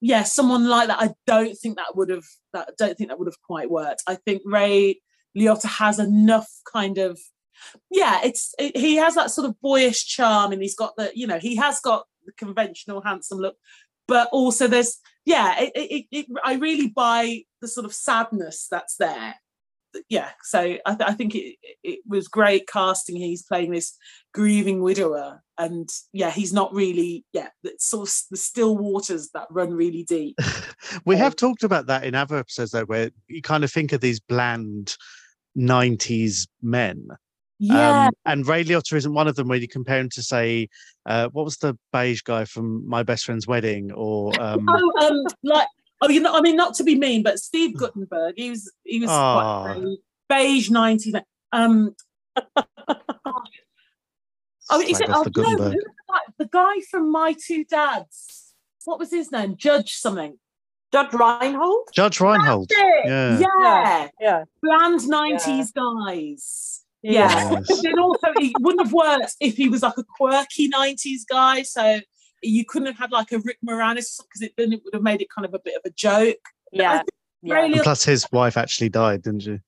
[0.00, 3.18] yeah someone like that i don't think that would have that I don't think that
[3.18, 4.02] would have quite worked.
[4.06, 5.00] I think ray
[5.36, 7.18] Liotta has enough kind of
[7.90, 11.26] yeah it's it, he has that sort of boyish charm and he's got the you
[11.26, 13.56] know he has got the conventional handsome look
[14.08, 19.34] but also there's yeah it, it i really buy the sort of sadness that's there
[20.08, 23.96] yeah so i, th- I think it, it was great casting he's playing this
[24.32, 29.46] grieving widower and yeah he's not really yeah it's sort of the still waters that
[29.50, 30.36] run really deep
[31.04, 34.00] We have talked about that in other episodes, though, where you kind of think of
[34.00, 34.96] these bland
[35.56, 37.08] 90s men.
[37.58, 40.68] yeah Um, and Ray Liotta isn't one of them where you compare him to, say,
[41.06, 43.92] uh, what was the beige guy from My Best Friend's Wedding?
[43.92, 45.68] Or, um, Oh, um, like,
[46.00, 49.00] oh, you know, I mean, not to be mean, but Steve Guttenberg, he was, he
[49.00, 49.62] was Ah.
[49.64, 51.14] quite beige, beige nineties.
[51.52, 51.94] Um,
[54.70, 55.08] oh, is it?
[55.10, 55.74] Oh, the no, who Guttenberg.
[55.74, 56.22] was that?
[56.38, 58.54] the guy from My Two Dads.
[58.84, 59.56] What was his name?
[59.56, 60.38] Judge something.
[60.92, 61.88] Judge Reinhold.
[61.92, 62.68] Judge Reinhold.
[62.70, 63.06] That's it.
[63.06, 63.38] Yeah.
[63.40, 64.08] Yeah.
[64.20, 66.84] Yeah, Bland nineties guys.
[67.02, 67.12] Yeah.
[67.12, 67.66] Yes.
[67.68, 71.62] But then also, it wouldn't have worked if he was like a quirky nineties guy.
[71.62, 72.00] So
[72.46, 75.20] you couldn't have had like a Rick Moranis because it then it would have made
[75.22, 76.36] it kind of a bit of a joke.
[76.72, 77.02] yeah,
[77.42, 77.64] yeah.
[77.64, 79.58] And Liotta- plus, his wife actually died, didn't she?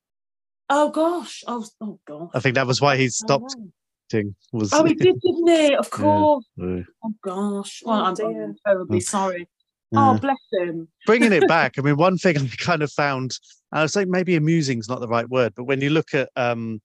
[0.68, 1.44] Oh gosh.
[1.46, 2.30] Oh, oh gosh.
[2.34, 3.68] I think that was why he stopped Oh,
[4.08, 4.34] acting.
[4.52, 5.74] Was Oh, he did, didn't he?
[5.76, 6.44] Of course.
[6.60, 7.82] Uh, Oh gosh.
[7.84, 8.44] Well, Oh, I'm, dear.
[8.44, 9.48] I'm terribly sorry.
[9.92, 10.10] yeah.
[10.10, 10.88] Oh, bless him.
[11.06, 11.74] bringing it back.
[11.78, 13.38] I mean, one thing I kind of found,
[13.72, 16.30] I was like, maybe amusing is not the right word, but when you look at
[16.34, 16.80] um,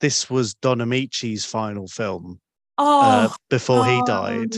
[0.00, 2.40] this was Don Ameche's final film
[2.82, 4.56] Oh, uh, before he oh, died,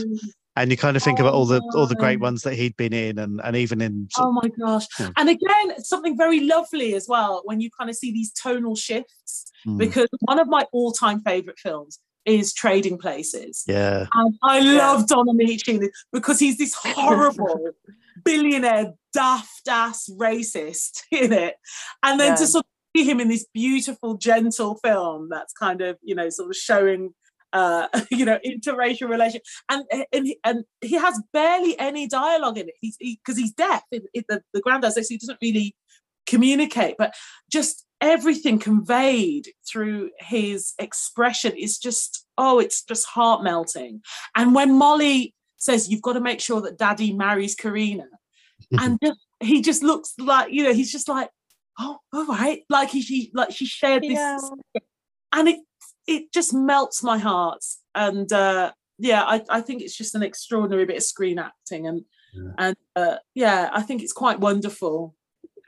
[0.55, 2.93] and you kind of think about all the all the great ones that he'd been
[2.93, 4.87] in, and and even in Oh my gosh.
[4.97, 5.09] Yeah.
[5.17, 9.51] And again, something very lovely as well when you kind of see these tonal shifts.
[9.67, 9.77] Mm.
[9.77, 13.63] Because one of my all time favorite films is Trading Places.
[13.67, 14.77] yeah, And I Yeah.
[14.77, 17.71] love Don Ameche because he's this horrible
[18.23, 21.55] billionaire, daft ass racist in it.
[22.03, 25.97] And then to sort of see him in this beautiful, gentle film that's kind of,
[26.01, 27.13] you know, sort of showing
[27.53, 32.67] uh, you know, interracial relation, and and he, and he has barely any dialogue in
[32.67, 32.75] it.
[32.81, 33.83] He's because he's deaf.
[33.91, 35.75] In, in the the granddad says he doesn't really
[36.25, 37.13] communicate, but
[37.51, 44.01] just everything conveyed through his expression is just oh, it's just heart melting.
[44.35, 48.07] And when Molly says you've got to make sure that Daddy marries Corrina,
[48.79, 51.29] and just he just looks like you know he's just like
[51.79, 54.37] oh all right like he, she like she shared this Yeah.
[55.33, 55.59] and it
[56.07, 57.63] it just melts my heart
[57.95, 62.01] and uh yeah I, I think it's just an extraordinary bit of screen acting and
[62.57, 65.15] and uh yeah i think it's quite wonderful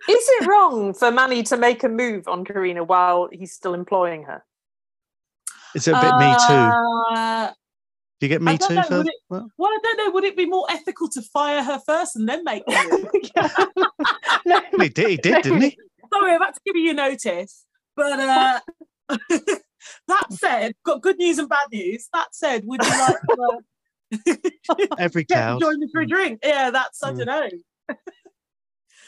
[0.10, 4.24] Is it wrong for Manny to make a move on Corrina while he's still employing
[4.24, 4.44] her?
[5.74, 6.72] It's a bit me too?
[7.16, 7.52] Uh,
[8.20, 8.92] Do you get me too know, first?
[8.92, 11.80] would it- Well, well i don't know would it be more ethical to fire her
[11.86, 13.86] first and then make the move?
[14.46, 15.78] no, he did, he did, didn't he?
[16.14, 17.66] sorry i've had to give you your notice
[17.96, 18.60] but uh
[20.08, 24.86] that said got good news and bad news that said would you like to uh,
[24.98, 25.60] Every cow.
[25.60, 26.40] join me for a drink.
[26.44, 27.18] Yeah, that's I Mm.
[27.18, 27.50] don't know.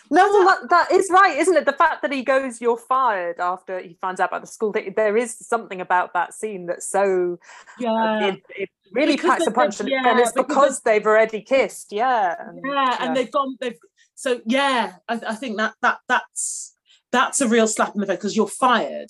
[0.09, 1.65] No, well, that, that is right, isn't it?
[1.65, 4.93] The fact that he goes, "You're fired" after he finds out about the school thing.
[4.95, 7.37] There is something about that scene that's so
[7.77, 11.05] yeah, it, it really Because packs a punch, and, yeah, and it's because because they've
[11.05, 11.91] already kissed.
[11.91, 13.57] Yeah, and- yeah, and they've gone.
[13.59, 13.77] They've
[14.15, 14.93] so yeah.
[15.09, 16.73] I, I think that that that's
[17.11, 19.09] that's a real slap in the face because you're fired.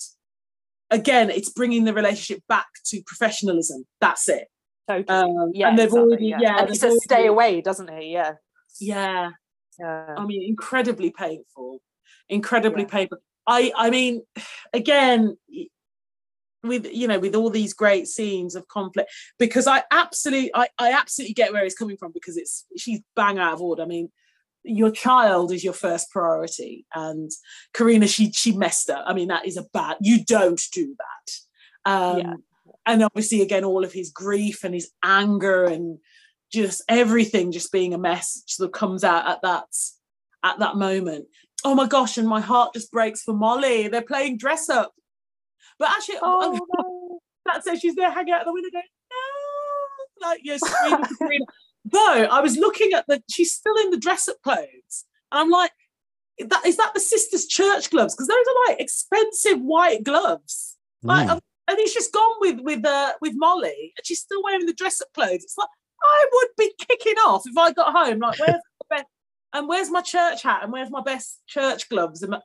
[0.90, 3.84] Again, it's bringing the relationship back to professionalism.
[4.00, 4.48] That's it.
[4.88, 5.18] Totally.
[5.18, 6.38] Um, yeah, and they've exactly, already yeah.
[6.40, 6.58] yeah.
[6.60, 8.12] and he says, "Stay away," doesn't he?
[8.12, 8.32] Yeah,
[8.80, 9.30] Yeah.
[9.78, 10.14] yeah.
[10.16, 11.82] I mean, incredibly painful,
[12.28, 13.18] incredibly painful.
[13.46, 14.22] I, I mean,
[14.72, 15.36] again,
[16.62, 20.92] with you know, with all these great scenes of conflict, because I absolutely, I, I
[20.92, 23.82] absolutely get where he's coming from because it's she's bang out of order.
[23.82, 24.10] I mean,
[24.64, 27.30] your child is your first priority, and
[27.74, 29.04] Corrina, she she messed up.
[29.06, 29.96] I mean, that is a bad.
[30.00, 31.90] You don't do that.
[31.90, 32.34] Um, Yeah.
[32.86, 35.98] And obviously, again, all of his grief and his anger and
[36.50, 39.66] just everything just being a mess sort of comes out at that
[40.42, 41.26] at that moment.
[41.64, 43.88] Oh my gosh, and my heart just breaks for Molly.
[43.88, 44.94] They're playing dress up.
[45.78, 50.58] But actually, Oh, that says she's there hanging out the window going, no, like you're
[50.58, 51.44] screaming
[51.90, 51.92] for Corrina.
[51.92, 55.04] Though I was looking at the, she's still in the dress up clothes.
[55.32, 55.70] And I'm like,
[56.48, 58.14] that is that the sister's church gloves?
[58.14, 60.76] Because those are like expensive white gloves.
[61.02, 61.40] Like, Mm.
[61.68, 65.00] and he's just gone with with uh, with Molly, and she's still wearing the dress
[65.00, 65.42] up clothes.
[65.44, 65.68] It's like
[66.02, 68.20] I would be kicking off if I got home.
[68.20, 69.04] Like, where's the best,
[69.52, 70.60] and where's my church hat?
[70.62, 72.22] And where's my best church gloves?
[72.22, 72.40] And my,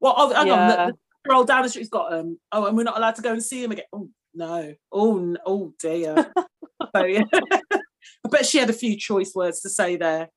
[0.00, 0.86] well, oh, hang on, Yeah.
[0.86, 0.92] the,
[1.24, 2.38] the roll down the street's got them.
[2.52, 3.86] Oh, and we're not allowed to go and see him again.
[3.92, 4.74] Oh no.
[4.92, 6.30] Oh, oh dear.
[6.96, 7.22] so, yeah.
[8.24, 10.28] I bet she had a few choice words to say there.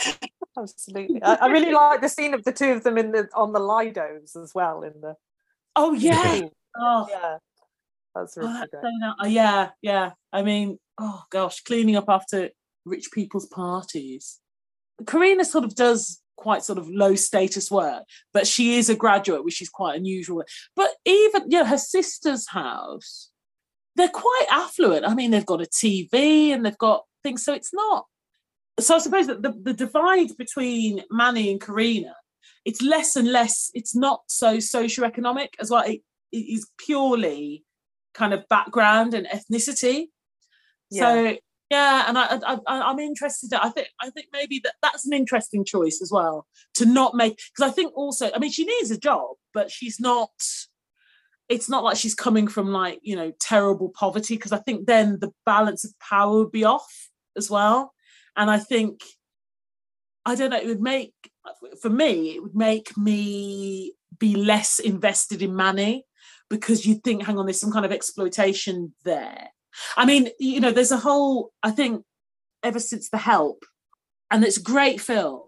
[0.58, 1.22] Absolutely.
[1.22, 3.60] I, I really like the scene of the two of them in the on the
[3.60, 4.82] Lidos as well.
[4.82, 5.14] In the
[5.74, 6.40] Oh yeah.
[6.78, 7.38] Oh, yeah,
[8.14, 8.82] that's Oh, really that's great.
[8.82, 9.12] so.
[9.22, 10.12] Oh, yeah, yeah.
[10.32, 12.50] I mean, oh gosh, cleaning up after
[12.84, 14.40] rich people's parties.
[15.04, 19.44] Corrina sort of does quite sort of low status work, but she is a graduate,
[19.44, 20.44] which is quite unusual.
[20.74, 23.30] But even you know, her sister's house,
[23.96, 25.06] they're quite affluent.
[25.06, 28.06] I mean, they've got a TV and they've got things, so it's not.
[28.78, 32.12] So I suppose that the, the divide between Manny and Corrina,
[32.64, 33.70] it's less and less.
[33.74, 35.82] It's not so socioeconomic as well.
[35.82, 37.64] It, it is purely
[38.14, 40.06] kind of background and ethnicity.
[40.90, 41.02] Yeah.
[41.02, 41.36] So
[41.70, 43.52] yeah, and I, I, I I'm interested.
[43.52, 47.36] I think I think maybe that that's an interesting choice as well to not make
[47.36, 50.30] because I think also I mean she needs a job, but she's not.
[51.48, 55.18] It's not like she's coming from like you know terrible poverty because I think then
[55.20, 57.92] the balance of power would be off as well,
[58.36, 59.02] and I think
[60.24, 61.14] I don't know it would make
[61.80, 66.04] for me it would make me be less invested in Manny
[66.48, 69.50] because you think hang on there's some kind of exploitation there
[69.96, 72.04] I mean, you know, there's a whole, I think,
[72.62, 73.64] ever since The Help,
[74.30, 75.42] and it's a great film.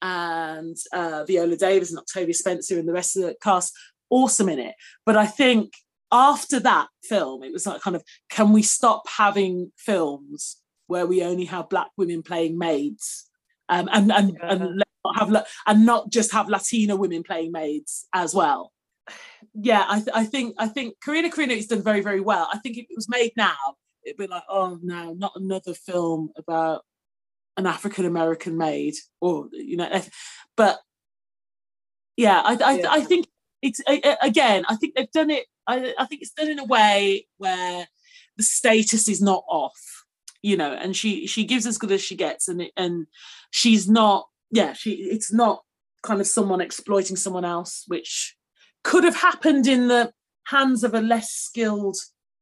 [0.00, 3.72] And uh, Viola Davis and Octavia Spencer and the rest of the cast,
[4.12, 4.74] awesome in it.
[5.04, 5.72] But I think
[6.12, 11.22] after that film, it was like kind of, can we stop having films where we
[11.22, 13.28] only have black women playing maids?
[13.68, 18.06] Um, and and and let not have and not just have Latina women playing maids
[18.12, 18.72] as well
[19.54, 22.48] yeah, I, th- I think I think Corrina Corrina has done very very well.
[22.52, 23.56] I think if it was made now,
[24.04, 26.82] it'd be like, oh no, not another film about
[27.56, 30.02] an African American maid, or you know,
[30.56, 30.78] but
[32.16, 32.90] yeah, I I, Yeah.
[32.90, 33.26] I think
[33.62, 33.80] it's
[34.22, 35.46] again, I think they've done it.
[35.66, 37.86] I, I think it's done in a way where
[38.36, 40.04] the status is not off,
[40.42, 43.06] you know, and she she gives as good as she gets, and it, and
[43.50, 45.62] she's not, yeah, she it's not
[46.02, 48.36] kind of someone exploiting someone else, which
[48.82, 50.12] could have happened in the
[50.46, 51.96] hands of a less skilled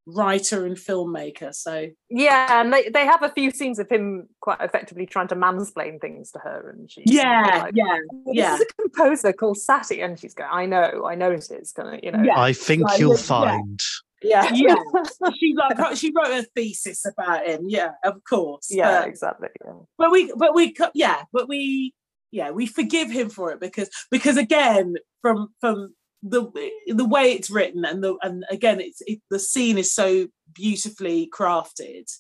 [0.07, 1.55] writer and filmmaker.
[1.55, 5.37] So Yeah, and they, they have a few scenes of him quite effectively trying to
[5.37, 8.55] mansplain things to her, and she's yeah, like, yeah, "This yeah.
[8.55, 11.95] is a composer called Satie, and she's going, I know, I know it is, kind
[11.97, 12.39] of, you know, Yeah.
[12.41, 13.17] I think Like, you'll yeah.
[13.17, 13.81] find.
[14.23, 14.75] yeah, yeah.
[15.39, 17.67] she like she wrote a thesis about him.
[17.69, 18.69] Yeah, of course.
[18.71, 19.49] yeah, But- exactly.
[19.65, 19.73] Yeah.
[19.97, 21.95] but we but we yeah but we
[22.31, 26.51] yeah we forgive him for it because because again from from the
[26.87, 31.31] the way it's written and the and again it's it, the scene is so beautifully
[31.33, 32.11] crafted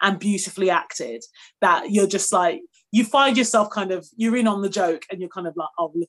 [0.00, 1.22] and beautifully acted
[1.60, 5.20] that you're just like you find yourself kind of you're in on the joke and
[5.20, 6.08] you're kind of like oh look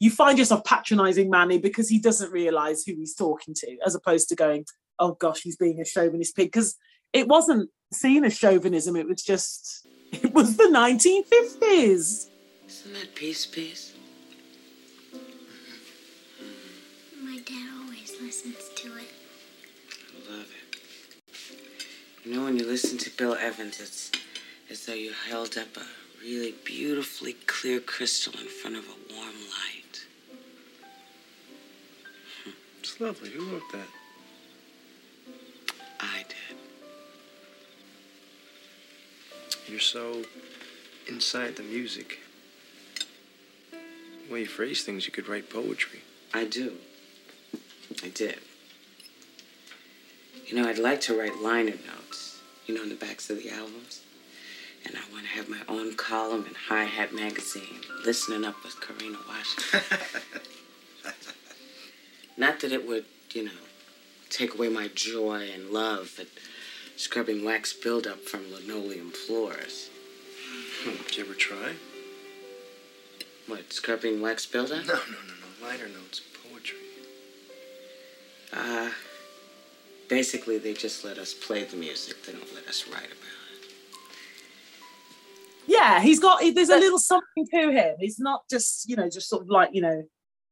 [0.00, 4.28] you find yourself patronizing Manny because he doesn't realize who he's talking to as opposed
[4.28, 4.66] to going
[4.98, 6.76] oh gosh he's being a chauvinist pig because
[7.12, 12.28] it wasn't seen as chauvinism it was just it was the 1950s
[12.68, 13.95] Isn't that peace, peace?
[22.26, 24.10] You know, when you listen to Bill Evans, it's
[24.68, 25.86] as though you held up a
[26.20, 30.06] really beautifully clear crystal in front of a warm light.
[32.42, 32.50] Hmm.
[32.80, 33.30] It's lovely.
[33.30, 33.86] Who wrote that?
[36.00, 36.56] I did.
[39.68, 40.24] You're so
[41.06, 42.18] inside the music.
[43.70, 46.00] The way you phrase things, you could write poetry.
[46.34, 46.72] I do.
[48.02, 48.40] I did.
[50.46, 53.50] You know, I'd like to write liner notes, you know, in the backs of the
[53.50, 54.00] albums.
[54.84, 58.76] And I want to have my own column in Hi Hat magazine, listening up with
[58.76, 59.80] Corrina Washington.
[62.36, 63.50] Not that it would, you know,
[64.30, 66.28] take away my joy and love at
[66.96, 69.90] scrubbing wax buildup from linoleum floors.
[70.84, 71.72] Did you ever try?
[73.48, 74.86] What, scrubbing wax buildup?
[74.86, 75.66] No, no, no, no.
[75.66, 76.78] Liner notes, poetry.
[78.52, 78.90] Uh,
[80.08, 82.24] basically, they just let us play the music.
[82.24, 83.70] They don't let us write about it.
[85.66, 86.40] Yeah, he's got.
[86.54, 87.96] There's a little something to him.
[87.98, 90.04] He's not just, you know, just sort of like you know,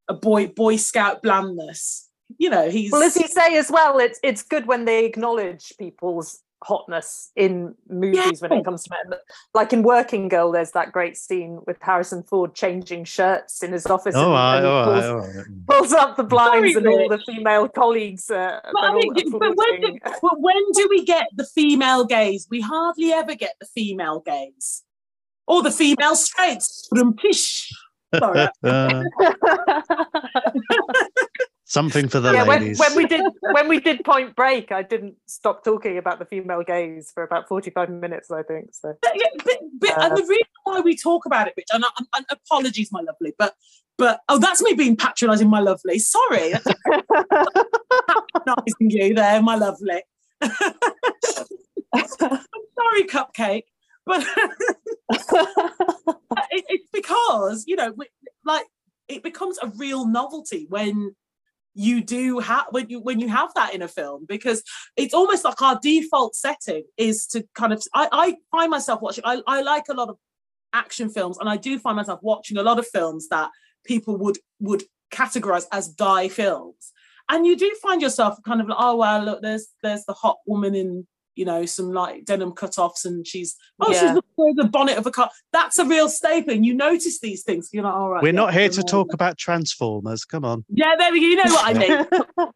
[0.09, 2.09] a boy Boy Scout blandness.
[2.39, 2.91] You know, he's.
[2.91, 7.75] Well, as you say as well, it's it's good when they acknowledge people's hotness in
[7.89, 9.19] movies when it comes to men.
[9.53, 13.87] Like in Working Girl, there's that great scene with Harrison Ford changing shirts in his
[13.87, 14.15] office.
[14.17, 15.47] Oh, and, right, and he all right, pulls, all right.
[15.69, 18.31] pulls up the blinds Sorry, and all the female colleagues.
[18.31, 22.47] Uh, But, I mean, but when, do, but when do we get the female gaze?
[22.51, 24.83] We hardly ever get the female gaze.
[25.47, 26.89] Or the female straights.
[27.19, 27.71] Pish.
[28.19, 28.49] Sorry.
[31.67, 32.79] Something for the yeah, when, ladies.
[32.79, 36.63] when we did when we did Point Break, I didn't stop talking about the female
[36.63, 38.31] gaze for about forty five minutes.
[38.31, 38.93] I think so.
[39.01, 41.83] But, yeah, but, but and Uh, the reason why we talk about it, Rich, and,
[41.87, 43.55] I, and apologies, my lovely, but
[43.97, 45.99] but oh, that's me being patronising, my lovely.
[45.99, 46.53] Sorry,
[48.35, 50.03] patronising you there, my lovely.
[50.43, 50.53] I'm
[51.95, 53.65] sorry, cupcake,
[54.05, 54.23] but
[56.51, 58.11] it, it's because you know, we-
[58.45, 58.67] like
[59.09, 61.15] it becomes a real novelty when
[61.75, 64.63] you do have when you when you have that in a film because
[64.97, 69.25] it's almost like our default setting is to kind of I, I find myself watching
[69.27, 70.17] I, I like a lot of
[70.73, 73.51] action films and I do find myself watching a lot of films that
[73.85, 76.93] people would would categorize as guy films.
[77.29, 80.39] And you do find yourself kind of like oh well look there's there's the hot
[80.47, 81.07] woman in
[81.37, 84.15] you know some like denim cut-offs and she's oh she's Yeah.
[84.15, 87.43] looking through the bonnet of a car that's a real staple and you notice these
[87.43, 90.25] things you're like all right We're yeah, not here to talk about Transformers.
[90.25, 90.65] Come on.
[90.69, 91.27] yeah, there we go.
[91.27, 92.05] You know what I mean.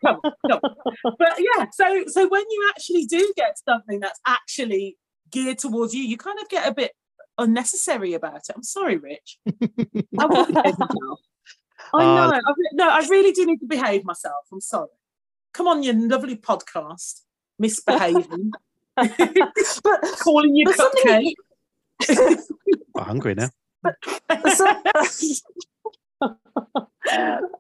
[0.04, 1.12] Come on, come on.
[1.18, 4.96] But yeah, so so when you actually do get something that's actually
[5.30, 6.92] geared towards you, you kind of get a bit
[7.38, 8.52] unnecessary about it.
[8.54, 9.38] I'm sorry, Rich.
[10.18, 11.20] I will behave myself.
[11.94, 12.32] I Uh, know.
[12.46, 14.46] I re- no, I really do need to behave myself.
[14.52, 14.88] I'm sorry.
[15.54, 17.20] Come on, you lovely podcast,
[17.58, 18.52] misbehaving,
[19.82, 21.34] but calling you but something
[22.02, 22.38] cupcake.
[22.96, 23.50] I'm hungry now.
[24.54, 24.66] So-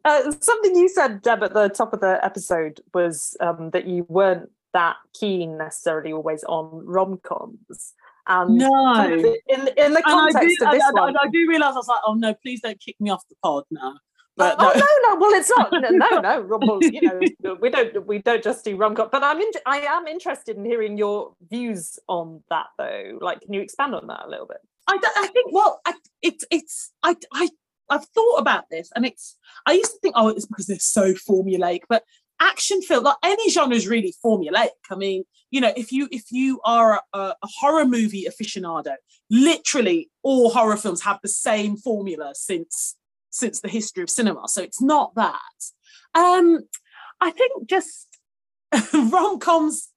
[0.04, 4.04] uh, something you said, Deb, at the top of the episode was um, that you
[4.08, 7.94] weren't that keen necessarily always on rom coms.
[8.26, 9.04] And No.
[9.04, 11.72] in in the And I do, context of I, this I- one, I do realise
[11.72, 13.94] I was like, oh no, please don't kick me off the pod now.
[14.38, 15.20] But oh, oh no, no.
[15.20, 15.72] Well, it's not.
[15.72, 16.20] No, no.
[16.20, 16.58] no.
[16.68, 18.06] Well, you know, we don't.
[18.06, 19.08] We don't just do rom com.
[19.12, 19.40] But I'm.
[19.40, 23.18] In, I am interested in hearing your views on that, though.
[23.20, 24.58] Like, can you expand on that a little bit?
[24.88, 27.50] I, I think well I, it's it's I I
[27.90, 29.36] I've thought about this and it's
[29.66, 32.04] I used to think oh it's because they're so formulaic but
[32.40, 36.24] action film like any genre is really formulaic I mean you know if you if
[36.30, 38.94] you are a, a horror movie aficionado
[39.30, 42.96] literally all horror films have the same formula since
[43.30, 45.38] since the history of cinema so it's not that
[46.14, 46.60] um
[47.20, 48.06] I think just
[48.94, 49.88] rom-coms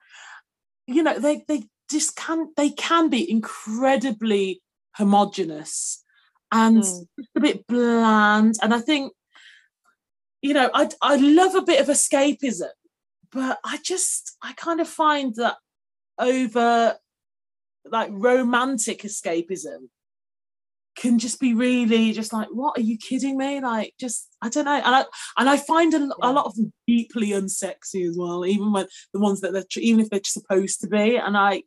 [0.88, 4.62] you know they they just can they can be incredibly
[4.94, 6.04] homogenous
[6.52, 7.08] and Mm.
[7.36, 9.14] a bit bland and i think
[10.42, 12.70] you know i i love a bit of escapism
[13.32, 15.56] but i just i kind of find that
[16.20, 16.98] over
[17.86, 19.88] like romantic escapism
[20.98, 24.66] can just be really just like what are you kidding me like just i don't
[24.66, 25.06] know and i
[25.38, 29.20] and i find a, a lot of them deeply unsexy as well even when the
[29.20, 31.64] ones that they're even if they're supposed to be and i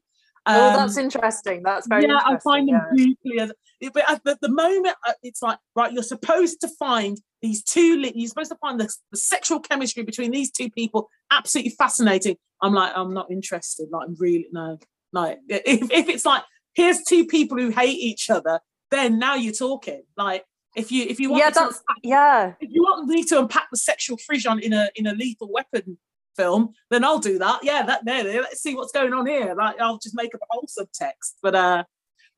[0.46, 1.62] oh, um, that's interesting.
[1.62, 2.18] That's very yeah.
[2.24, 3.06] I find them yeah.
[3.24, 3.52] deeply.
[3.92, 8.00] But at the, the moment, uh, it's like right, you're supposed to find these two.
[8.14, 12.36] You're supposed to find the, the sexual chemistry between these two people absolutely fascinating.
[12.62, 13.88] I'm like, I'm not interested.
[13.90, 14.78] Like, I'm really no,
[15.12, 15.36] no.
[15.48, 16.44] If, if it's like
[16.74, 18.60] here's two people who hate each other,
[18.94, 20.02] then now you're talking.
[20.16, 20.44] Like,
[20.76, 22.52] if you if you want Yeah, me to that's yeah.
[22.60, 25.98] if you want me to unpack the sexual frisson in a in a lethal weapon
[26.36, 27.60] film, then I'll do that.
[27.62, 28.42] Yeah, that there, there.
[28.42, 29.54] Let's see what's going on here.
[29.54, 31.34] Like I'll just make up a whole subtext.
[31.42, 31.84] But uh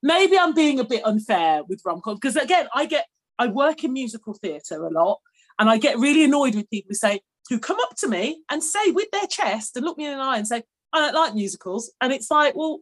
[0.03, 3.07] maybe I'm being a bit unfair with rom com because again, I get
[3.39, 5.21] I work in musical theatre a lot,
[5.59, 8.63] and I get really annoyed with people who say who come up to me and
[8.63, 11.35] say with their chest and look me in the eye and say, "I don't like
[11.35, 12.81] musicals," and it's like, well,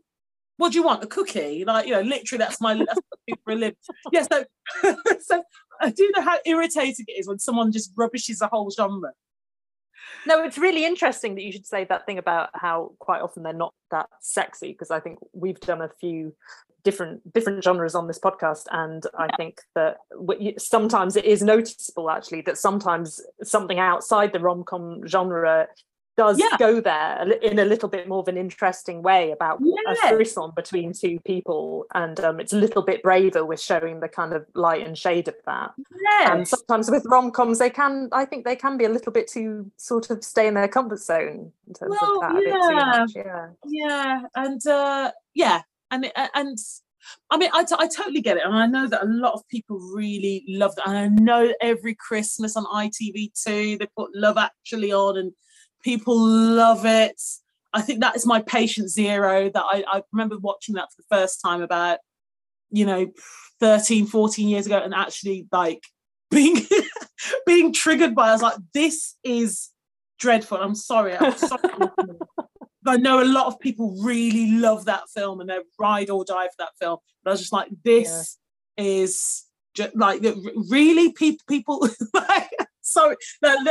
[0.57, 1.03] what do you want?
[1.03, 1.65] A cookie?
[1.65, 3.77] Like, you know, literally, that's my that's what I do for a living.
[4.13, 4.45] Yeah, so
[5.21, 5.43] so
[5.81, 9.11] I do know how irritating it is when someone just rubbishes a whole genre.
[10.27, 13.53] No, it's really interesting that you should say that thing about how quite often they're
[13.53, 16.35] not that sexy because I think we've done a few
[16.85, 19.97] different different genres on this podcast and i think that
[20.59, 25.67] sometimes it is noticeable actually that sometimes something outside the rom-com genre
[26.17, 26.57] does yeah.
[26.59, 30.11] go there in a little bit more of an interesting way about yeah.
[30.11, 34.09] a frisson between two people and um, it's a little bit braver with showing the
[34.09, 36.31] kind of light and shade of that yes.
[36.31, 39.71] and sometimes with rom-coms they can i think they can be a little bit too
[39.77, 43.23] sort of stay in their comfort zone in terms well, of that yeah.
[43.25, 46.59] yeah yeah and uh yeah and and
[47.31, 49.47] I mean, I, t- I totally get it, and I know that a lot of
[49.49, 50.89] people really love that.
[50.89, 55.33] And I know every Christmas on ITV2 they put Love Actually on, and
[55.85, 57.21] people love it.
[57.73, 59.51] I think that is my patient zero.
[59.51, 61.99] That I, I remember watching that for the first time about,
[62.71, 63.13] you know,
[63.61, 65.83] 13, 14 years ago, and actually like
[66.31, 66.57] being
[67.47, 68.31] being triggered by.
[68.31, 69.71] I was like, this is
[70.19, 70.59] dreadful.
[70.59, 71.17] I'm sorry.
[71.17, 71.61] I'm sorry.
[72.87, 76.47] I know a lot of people really love that film and they ride or die
[76.49, 76.99] for that film.
[77.23, 78.39] But I was just like, this
[78.77, 78.85] yeah.
[78.85, 80.23] is just like
[80.71, 82.51] really people people like
[82.95, 83.17] sorry,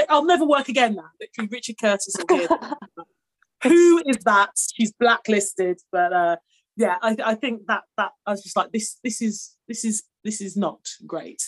[0.09, 1.09] I'll never work again now.
[1.19, 2.15] Literally, Richard Curtis
[3.63, 4.51] Who is that?
[4.75, 6.35] She's blacklisted, but uh,
[6.75, 8.99] yeah, I, I think that that I was just like this.
[9.03, 11.41] This is this is this is not great.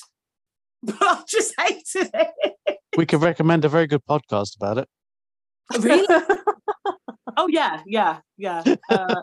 [0.82, 2.78] But I just hated it.
[2.96, 4.88] We could recommend a very good podcast about it.
[5.80, 6.06] Really?
[7.38, 8.64] oh yeah, yeah, yeah.
[8.90, 9.22] Uh,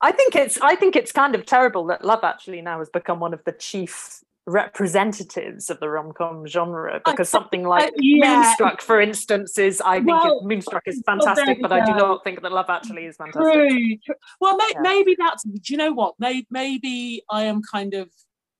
[0.00, 3.20] I think it's I think it's kind of terrible that Love Actually now has become
[3.20, 8.42] one of the chief representatives of the rom-com genre because something like uh, yeah.
[8.42, 12.42] Moonstruck, for instance, is I think well, Moonstruck is fantastic, but I do not think
[12.42, 13.42] that Love Actually is fantastic.
[13.42, 14.14] True, true.
[14.40, 14.80] Well, may, yeah.
[14.80, 15.42] maybe that's.
[15.42, 16.14] Do you know what?
[16.18, 18.08] Maybe, maybe I am kind of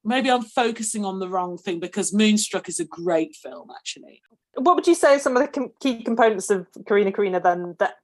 [0.05, 4.23] maybe I'm focusing on the wrong thing because Moonstruck is a great film, actually.
[4.55, 7.95] What would you say some of the com- key components of Corrina Corrina then that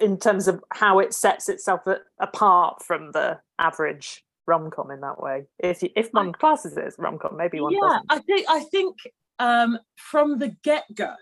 [0.00, 1.82] in terms of how it sets itself
[2.18, 5.44] apart from the average rom-com in that way.
[5.58, 8.06] If you, if one classes it as rom-com maybe one yeah doesn't.
[8.10, 8.96] i think i think
[9.38, 11.14] um from the get-go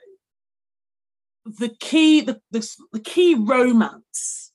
[1.45, 4.53] the key the, the, the key romance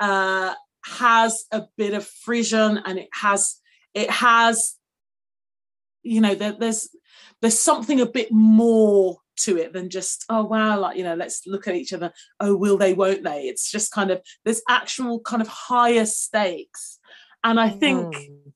[0.00, 0.54] uh
[0.84, 3.56] has a bit of frisson and it has
[3.94, 4.76] it has
[6.02, 6.88] you know there, there's
[7.40, 11.42] there's something a bit more to it than just oh wow like you know let's
[11.46, 12.12] look at each other.
[12.40, 13.42] Oh will they won't they?
[13.42, 16.97] It's just kind of there's actual kind of higher stakes
[17.44, 18.52] and I think mm.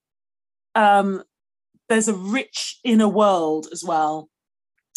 [0.74, 1.22] um,
[1.88, 4.28] there's a rich inner world as well,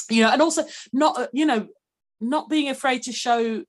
[0.09, 1.67] you know, and also not, uh, you know,
[2.21, 3.63] not being afraid to show,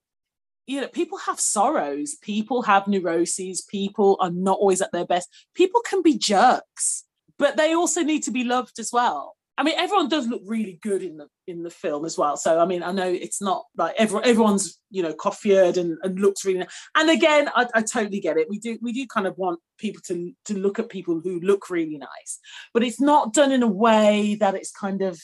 [0.66, 5.28] you know, people have sorrows, people have neuroses, people are not always at their best,
[5.54, 7.04] people can be jerks,
[7.38, 9.35] but they also need to be loved as well.
[9.58, 12.36] I mean, everyone does look really good in the in the film as well.
[12.36, 16.20] So I mean, I know it's not like everyone everyone's you know coiffured and, and
[16.20, 16.66] looks really.
[16.94, 18.48] And again, I, I totally get it.
[18.50, 21.70] We do we do kind of want people to to look at people who look
[21.70, 22.38] really nice,
[22.74, 25.18] but it's not done in a way that it's kind of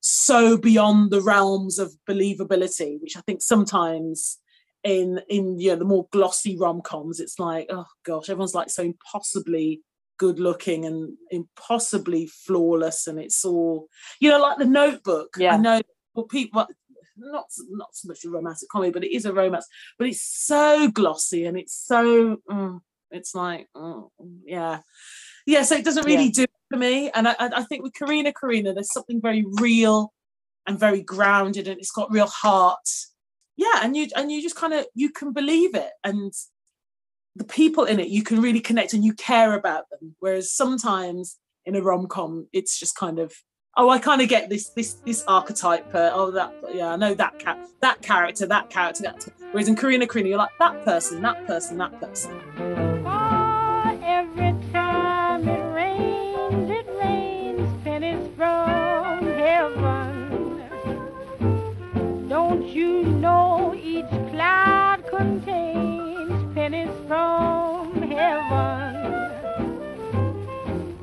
[0.00, 4.38] so beyond the realms of believability, which I think sometimes
[4.84, 8.68] in in you know the more glossy rom coms, it's like oh gosh, everyone's like
[8.68, 9.80] so impossibly
[10.18, 13.86] good looking and impossibly flawless and it's all
[14.20, 15.34] you know like the notebook.
[15.38, 15.54] Yeah.
[15.54, 15.80] i know
[16.14, 16.66] well people
[17.16, 19.66] not not so much a romantic comedy but it is a romance
[19.98, 24.10] but it's so glossy and it's so mm, it's like oh,
[24.44, 24.80] yeah.
[25.46, 26.32] Yeah so it doesn't really yeah.
[26.34, 30.12] do it for me and I, I think with Corrina Corrina there's something very real
[30.66, 32.88] and very grounded and it's got real heart.
[33.56, 36.32] Yeah and you and you just kind of you can believe it and
[37.38, 40.16] the people in it you can really connect and you care about them.
[40.18, 43.32] Whereas sometimes in a rom-com it's just kind of
[43.76, 47.12] oh i kind of get this this this archetype uh, oh that yeah i know
[47.12, 51.20] that cat that character that character that whereas in corrina corrina you're like that person
[51.20, 52.32] that person that person.
[54.02, 60.62] Every time it rains it rains pennies from heaven.
[62.28, 65.04] Don't you know each cloud
[66.68, 69.64] pennies from heaven.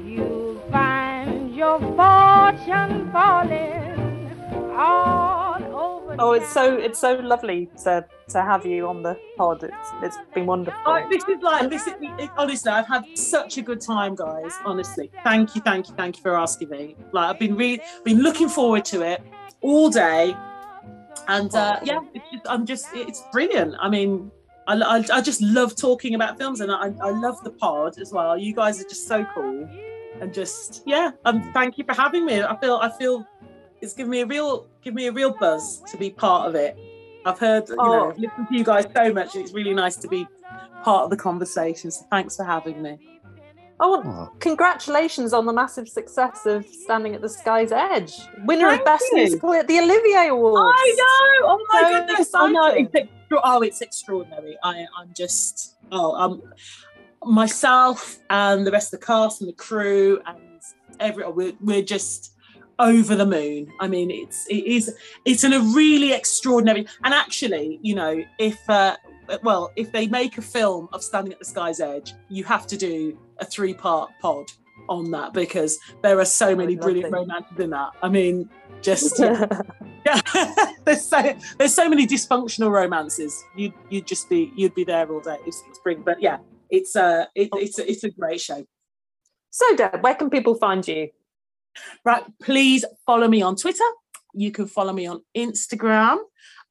[0.06, 4.30] You'll find your fortune falling
[4.76, 9.64] all over Oh, it's so it's so lovely to to have you on the pod.
[9.64, 10.80] It's it's been wonderful.
[10.86, 14.54] Oh, this is like this is it- honestly, I've had such a good time, guys.
[14.66, 16.96] Honestly, thank you, thank you, thank you for asking me.
[17.12, 19.22] Like I've been really been looking forward to it
[19.62, 20.36] all day,
[21.28, 23.76] and uh, yeah, it's just, I'm just it's brilliant.
[23.80, 24.32] I mean,
[24.68, 28.12] I, I, I just love talking about films, and I, I love the pod as
[28.12, 28.38] well.
[28.38, 29.70] You guys are just so cool,
[30.22, 32.42] and just yeah, um, thank you for having me.
[32.42, 33.26] I feel I feel
[33.82, 36.78] it's given me a real give me a real buzz to be part of it.
[37.26, 38.10] I've heard you Oh.
[38.10, 40.28] I've listened to you guys so much, and it's really nice to be
[40.84, 41.92] part of the conversation.
[41.92, 43.15] So thanks for having me.
[43.80, 48.14] Oh, Oh, congratulations on the massive success of Standing at the Sky's Edge,
[48.46, 49.18] winner Thank of Best you.
[49.18, 50.74] Musical at the Olivier Awards.
[50.78, 51.48] I know.
[51.50, 52.32] Oh my So goodness.
[52.34, 52.68] I know.
[52.68, 53.10] It's
[53.44, 54.58] oh, it's extraordinary.
[54.64, 55.76] I, I'm just.
[55.92, 56.42] Oh, um,
[57.26, 60.62] myself and the rest of the cast and the crew and
[61.00, 62.34] every we're, we're just
[62.80, 63.72] over the moon.
[63.80, 64.94] I mean, it's it is
[65.26, 66.88] it's in a really extraordinary.
[67.04, 68.96] And actually, you know, if uh,
[69.44, 72.78] well, if they make a film of Standing at the Sky's Edge, you have to
[72.78, 74.52] do a three-part pod
[74.90, 77.92] on that because there are so many brilliant romances in that.
[78.02, 78.50] I mean,
[78.82, 79.48] just yeah.
[80.06, 80.22] Yeah,
[80.86, 83.44] there's so there's so many dysfunctional romances.
[83.56, 85.38] You'd you'd just be you'd be there all day.
[85.48, 86.06] It's, it's brilliant.
[86.06, 86.38] But yeah,
[86.70, 88.64] it's uh it, it's a, it's a great show.
[89.50, 91.10] So, Deb, where can people find you?
[92.04, 93.84] Right, please follow me on Twitter.
[94.34, 96.18] You can follow me on Instagram,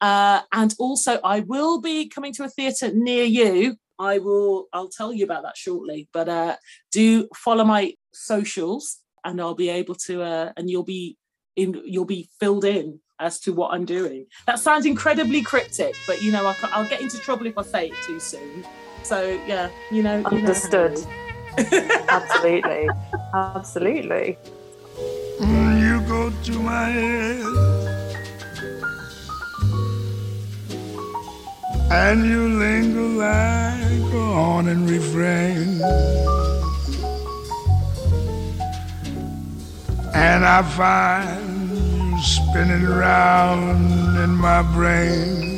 [0.00, 3.76] uh, and also I will be coming to a theatre near you.
[3.98, 4.68] I will.
[4.72, 6.08] I'll tell you about that shortly.
[6.12, 6.56] But uh,
[6.92, 10.22] do follow my socials, and I'll be able to.
[10.22, 11.16] Uh, and you'll be
[11.56, 11.80] in.
[11.84, 14.26] You'll be filled in as to what I'm doing.
[14.46, 17.62] That sounds incredibly cryptic, but you know I, ca- I'll get into trouble if I
[17.62, 18.64] say it too soon.
[19.02, 20.16] So yeah, you know.
[20.16, 20.98] you know Understood.
[21.56, 22.88] Absolutely.
[23.34, 24.38] Absolutely.
[25.40, 27.73] You go to my head
[31.94, 35.80] and you linger like a haunting refrain.
[40.12, 45.54] And I find you spinning round in my brain.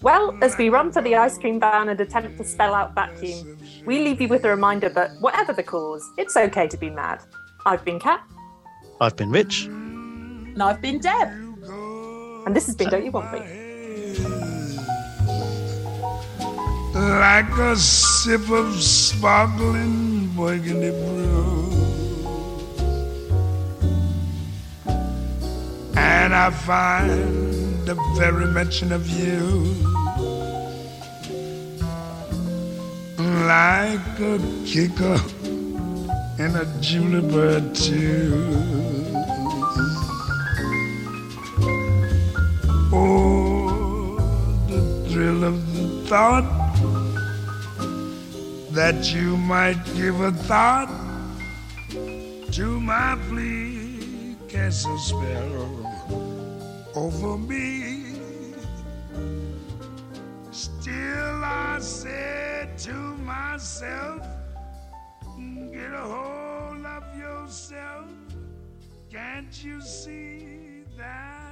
[0.00, 3.58] Well, as we run for the ice cream van and attempt to spell out vacuum,
[3.84, 7.20] we leave you with a reminder that whatever the cause, it's okay to be mad.
[7.66, 8.24] I've been Cat,
[9.02, 9.66] I've been Rich.
[9.66, 11.28] And I've been Deb.
[12.46, 13.71] and this has been Don't You Want Me?
[16.94, 21.70] Like a sip of sparkling burgundy brew.
[25.96, 29.64] And I find the very mention of you
[33.46, 35.18] like a kicker
[36.38, 36.64] in a
[37.22, 38.32] bird too.
[42.92, 44.16] Oh,
[44.68, 46.61] the thrill of the thought
[48.72, 50.88] that you might give a thought
[52.52, 55.92] to my plea, cast a spell
[56.94, 58.14] over me.
[60.50, 64.26] Still, I said to myself,
[65.70, 68.06] get a hold of yourself.
[69.10, 71.42] Can't you see that?